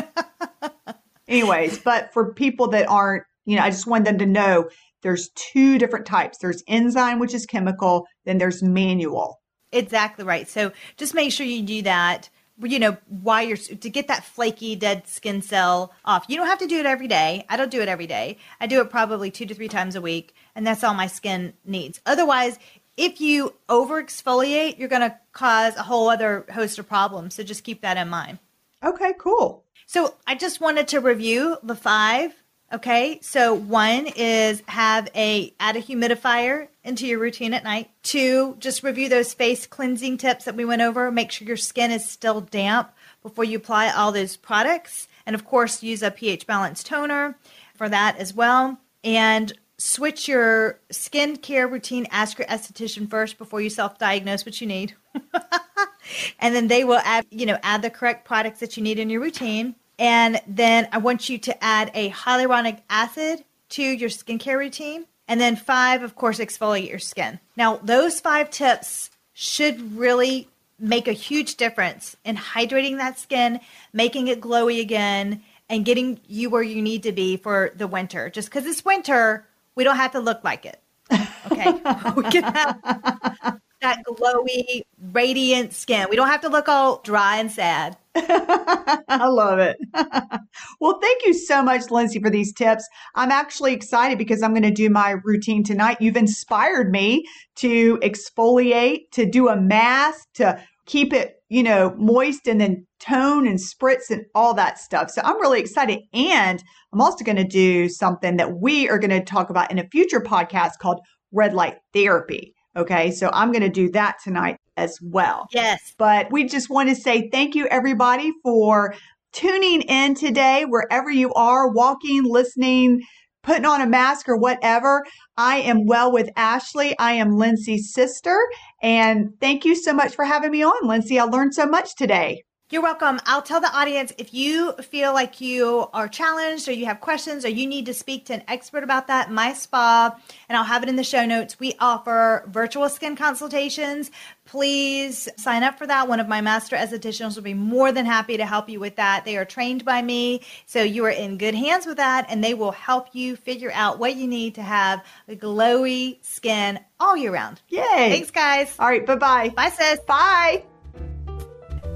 Anyways, 1.28 1.80
but 1.80 2.12
for 2.12 2.34
people 2.34 2.68
that 2.70 2.88
aren't 2.88 3.24
you 3.46 3.56
know, 3.56 3.64
I 3.64 3.70
just 3.70 3.88
want 3.88 4.06
them 4.06 4.18
to 4.18 4.26
know 4.26 4.70
there's 5.02 5.30
two 5.36 5.78
different 5.78 6.06
types. 6.06 6.40
There's 6.40 6.64
enzyme, 6.68 7.20
which 7.20 7.34
is 7.34 7.46
chemical, 7.46 8.08
then 8.26 8.38
there's 8.38 8.64
manual. 8.64 9.40
Exactly 9.72 10.26
right. 10.26 10.48
So 10.48 10.72
just 10.98 11.14
make 11.14 11.32
sure 11.32 11.46
you 11.46 11.62
do 11.62 11.82
that. 11.84 12.30
You 12.62 12.80
know, 12.80 12.98
why 13.08 13.42
you're 13.42 13.58
to 13.58 13.90
get 13.90 14.08
that 14.08 14.24
flaky 14.24 14.78
dead 14.78 15.08
skin 15.08 15.42
cell 15.42 15.94
off. 16.06 16.26
You 16.30 16.38
don't 16.38 16.48
have 16.48 16.60
to 16.60 16.68
do 16.68 16.80
it 16.80 16.86
every 16.86 17.08
day. 17.10 17.46
I 17.50 17.58
don't 17.58 17.70
do 17.70 17.82
it 17.82 17.90
every 17.90 18.08
day. 18.08 18.38
I 18.62 18.68
do 18.68 18.80
it 18.80 18.90
probably 18.90 19.30
two 19.30 19.46
to 19.46 19.54
three 19.54 19.68
times 19.68 19.96
a 19.96 20.02
week, 20.02 20.34
and 20.56 20.66
that's 20.66 20.82
all 20.82 20.94
my 20.94 21.08
skin 21.08 21.54
needs. 21.66 22.00
Otherwise, 22.06 22.58
if 22.96 23.20
you 23.20 23.54
over 23.68 24.02
exfoliate, 24.02 24.80
you're 24.80 24.88
going 24.88 25.02
to 25.02 25.18
cause 25.34 25.76
a 25.76 25.84
whole 25.84 26.10
other 26.10 26.46
host 26.54 26.80
of 26.80 26.88
problems. 26.88 27.36
So 27.36 27.44
just 27.44 27.66
keep 27.66 27.82
that 27.82 27.98
in 27.98 28.08
mind. 28.08 28.40
Okay, 28.84 29.14
cool. 29.20 29.66
So 29.86 30.16
I 30.26 30.36
just 30.36 30.62
wanted 30.62 30.88
to 30.90 31.00
review 31.00 31.58
the 31.62 31.76
five 31.76 32.34
Okay, 32.74 33.20
so 33.22 33.54
one 33.54 34.08
is 34.16 34.64
have 34.68 35.08
a 35.16 35.54
add 35.60 35.76
a 35.76 35.82
humidifier 35.82 36.68
into 36.84 37.06
your 37.06 37.20
routine 37.20 37.54
at 37.54 37.64
night. 37.64 37.92
Two, 38.02 38.56
just 38.60 38.82
review 38.82 39.08
those 39.08 39.34
face 39.34 39.68
cleansing 39.68 40.18
tips 40.18 40.46
that 40.46 40.56
we 40.56 40.66
went 40.66 40.82
over. 40.82 41.12
Make 41.12 41.32
sure 41.32 41.48
your 41.48 41.58
skin 41.58 41.92
is 41.92 42.10
still 42.10 42.42
damp 42.42 42.92
before 43.22 43.44
you 43.44 43.58
apply 43.58 43.92
all 43.92 44.12
those 44.12 44.36
products. 44.36 45.08
And 45.28 45.36
of 45.36 45.46
course, 45.46 45.84
use 45.84 46.02
a 46.02 46.10
pH 46.10 46.48
balanced 46.48 46.88
toner 46.88 47.38
for 47.76 47.88
that 47.88 48.18
as 48.18 48.34
well. 48.34 48.80
And 49.04 49.54
switch 49.78 50.28
your 50.28 50.80
skincare 50.90 51.70
routine. 51.70 52.08
Ask 52.10 52.40
your 52.40 52.48
esthetician 52.48 53.10
first 53.10 53.38
before 53.38 53.62
you 53.62 53.70
self 53.70 54.00
diagnose 54.00 54.44
what 54.44 54.60
you 54.60 54.66
need. 54.66 54.96
and 56.40 56.56
then 56.56 56.68
they 56.68 56.84
will 56.84 57.02
add, 57.04 57.28
you 57.30 57.46
know, 57.46 57.60
add 57.62 57.84
the 57.84 57.92
correct 57.92 58.26
products 58.26 58.60
that 58.60 58.76
you 58.76 58.82
need 58.82 58.98
in 58.98 59.12
your 59.12 59.22
routine. 59.22 59.76
And 59.98 60.42
then 60.48 60.88
I 60.92 60.98
want 60.98 61.30
you 61.30 61.38
to 61.40 61.64
add 61.64 61.92
a 61.94 62.10
hyaluronic 62.10 62.82
acid 62.90 63.44
to 63.70 63.84
your 63.84 64.10
skincare 64.10 64.58
routine. 64.58 65.06
And 65.28 65.42
then 65.42 65.56
five, 65.56 66.04
of 66.04 66.16
course, 66.16 66.40
exfoliate 66.40 66.90
your 66.90 67.00
skin. 67.00 67.40
Now, 67.56 67.78
those 67.78 68.20
five 68.20 68.50
tips 68.50 69.10
should 69.34 69.98
really 69.98 70.48
make 70.80 71.08
a 71.08 71.14
huge 71.14 71.56
difference 71.56 72.16
in 72.24 72.36
hydrating 72.36 72.98
that 72.98 73.18
skin, 73.18 73.60
making 73.94 74.28
it 74.28 74.42
glowy 74.42 74.82
again, 74.82 75.42
and 75.70 75.86
getting 75.86 76.20
you 76.28 76.50
where 76.50 76.62
you 76.62 76.82
need 76.82 77.04
to 77.04 77.12
be 77.12 77.38
for 77.38 77.72
the 77.76 77.88
winter. 77.88 78.30
Just 78.30 78.50
because 78.50 78.66
it's 78.66 78.86
winter, 78.86 79.48
we 79.74 79.84
don't 79.84 79.96
have 79.96 80.12
to 80.12 80.20
look 80.20 80.44
like 80.44 80.66
it. 80.66 80.80
Okay. 81.52 81.72
we 82.16 82.24
can 82.24 82.42
have 82.42 83.62
that 83.86 84.04
glowy, 84.04 84.82
radiant 85.12 85.72
skin. 85.72 86.08
We 86.10 86.16
don't 86.16 86.30
have 86.30 86.42
to 86.42 86.50
look 86.50 86.68
all 86.68 87.02
dry 87.04 87.38
and 87.38 87.52
sad. 87.52 87.96
I 88.16 89.28
love 89.28 89.60
it. 89.60 89.78
well, 90.80 91.00
thank 91.00 91.26
you 91.26 91.34
so 91.34 91.62
much, 91.62 91.92
Lindsey, 91.92 92.20
for 92.20 92.32
these 92.32 92.52
tips. 92.52 92.88
I'm 93.14 93.30
actually 93.30 93.74
excited 93.74 94.18
because 94.18 94.42
I'm 94.42 94.54
going 94.54 94.64
to 94.64 94.72
do 94.72 94.90
my 94.90 95.18
routine 95.24 95.64
tonight. 95.64 95.98
You've 96.00 96.18
inspired 96.18 96.92
me 96.92 97.26
to 97.58 97.98
exfoliate, 97.98 99.12
to 99.12 99.30
do 99.30 99.50
a 99.50 99.56
mask, 99.56 100.28
to 100.36 100.60
keep 100.88 101.14
it, 101.14 101.36
you 101.50 101.62
know, 101.62 101.94
moist 101.96 102.48
and 102.48 102.60
then 102.60 102.88
tone 103.00 103.46
and 103.46 103.60
spritz 103.60 104.10
and 104.10 104.26
all 104.34 104.56
that 104.56 104.80
stuff. 104.80 105.12
So 105.12 105.22
I'm 105.24 105.40
really 105.40 105.60
excited. 105.60 106.00
And 106.12 106.64
I'm 106.92 107.02
also 107.02 107.24
going 107.24 107.36
to 107.36 107.44
do 107.44 107.88
something 107.90 108.38
that 108.38 108.60
we 108.60 108.90
are 108.90 108.98
going 108.98 109.12
to 109.12 109.24
talk 109.24 109.52
about 109.52 109.70
in 109.70 109.78
a 109.78 109.88
future 109.90 110.22
podcast 110.22 110.80
called 110.82 111.02
red 111.32 111.54
light 111.54 111.76
therapy. 111.94 112.56
Okay. 112.76 113.12
So 113.12 113.30
I'm 113.34 113.52
going 113.52 113.62
to 113.62 113.70
do 113.70 113.90
that 113.92 114.18
tonight 114.24 114.58
as 114.78 115.00
well. 115.02 115.48
Yes. 115.52 115.94
But 115.98 116.32
we 116.32 116.46
just 116.46 116.70
want 116.70 116.90
to 116.90 116.96
say 116.96 117.30
thank 117.30 117.56
you, 117.56 117.68
everybody, 117.68 118.32
for 118.44 118.94
tuning 119.32 119.82
in 119.82 120.16
today, 120.16 120.66
wherever 120.66 121.10
you 121.10 121.34
are, 121.34 121.70
walking, 121.70 122.24
listening, 122.24 123.02
putting 123.44 123.66
on 123.66 123.82
a 123.82 123.88
mask 123.88 124.28
or 124.28 124.38
whatever. 124.38 125.06
I 125.38 125.58
am 125.58 125.86
well 125.86 126.12
with 126.12 126.30
Ashley. 126.36 126.98
I 126.98 127.14
am 127.14 127.38
Lindsey's 127.38 127.94
sister. 127.94 128.38
And 128.82 129.30
thank 129.40 129.66
you 129.66 129.76
so 129.76 129.94
much 129.94 130.16
for 130.16 130.26
having 130.26 130.52
me 130.52 130.64
on, 130.64 130.88
Lindsey. 130.88 131.20
I 131.20 131.26
learned 131.26 131.54
so 131.54 131.66
much 131.66 131.96
today. 131.96 132.44
You're 132.72 132.82
welcome. 132.82 133.20
I'll 133.28 133.44
tell 133.44 133.62
the 133.62 133.72
audience 133.72 134.12
if 134.18 134.34
you 134.34 134.74
feel 134.74 135.14
like 135.14 135.40
you 135.40 135.88
are 135.94 136.08
challenged 136.08 136.68
or 136.68 136.72
you 136.72 136.88
have 136.88 137.00
questions 137.00 137.46
or 137.46 137.50
you 137.50 137.68
need 137.68 137.86
to 137.86 137.94
speak 137.94 138.26
to 138.26 138.34
an 138.34 138.42
expert 138.48 138.84
about 138.84 139.06
that, 139.06 139.32
my 139.32 139.54
spa, 139.54 140.18
and 140.50 140.58
I'll 140.58 140.64
have 140.64 140.82
it 140.82 140.90
in 140.90 140.96
the 140.96 141.04
show 141.04 141.28
notes. 141.28 141.60
We 141.60 141.76
offer 141.80 142.44
virtual 142.48 142.90
skin 142.90 143.16
consultations. 143.16 144.10
Please 144.46 145.30
sign 145.38 145.62
up 145.62 145.78
for 145.78 145.86
that. 145.86 146.08
One 146.08 146.20
of 146.20 146.28
my 146.28 146.42
master 146.42 146.76
estheticians 146.76 147.36
will 147.36 147.44
be 147.44 147.54
more 147.54 147.92
than 147.92 148.08
happy 148.08 148.36
to 148.36 148.46
help 148.48 148.68
you 148.68 148.80
with 148.80 148.96
that. 148.96 149.26
They 149.26 149.38
are 149.38 149.46
trained 149.46 149.86
by 149.86 150.02
me, 150.02 150.42
so 150.66 150.82
you 150.82 151.06
are 151.06 151.12
in 151.12 151.38
good 151.38 151.54
hands 151.54 151.86
with 151.86 151.98
that, 151.98 152.26
and 152.30 152.44
they 152.44 152.56
will 152.56 152.72
help 152.72 153.14
you 153.14 153.36
figure 153.36 153.72
out 153.76 154.00
what 154.00 154.16
you 154.16 154.26
need 154.26 154.56
to 154.56 154.64
have 154.64 155.06
a 155.28 155.36
glowy 155.36 156.18
skin 156.24 156.80
all 157.00 157.16
year 157.16 157.32
round. 157.32 157.62
Yay. 157.70 157.84
Thanks, 158.10 158.32
guys. 158.32 158.76
All 158.80 158.88
right. 158.88 159.06
Bye 159.06 159.18
bye. 159.18 159.50
Bye, 159.50 159.70
sis. 159.70 160.00
Bye. 160.00 160.64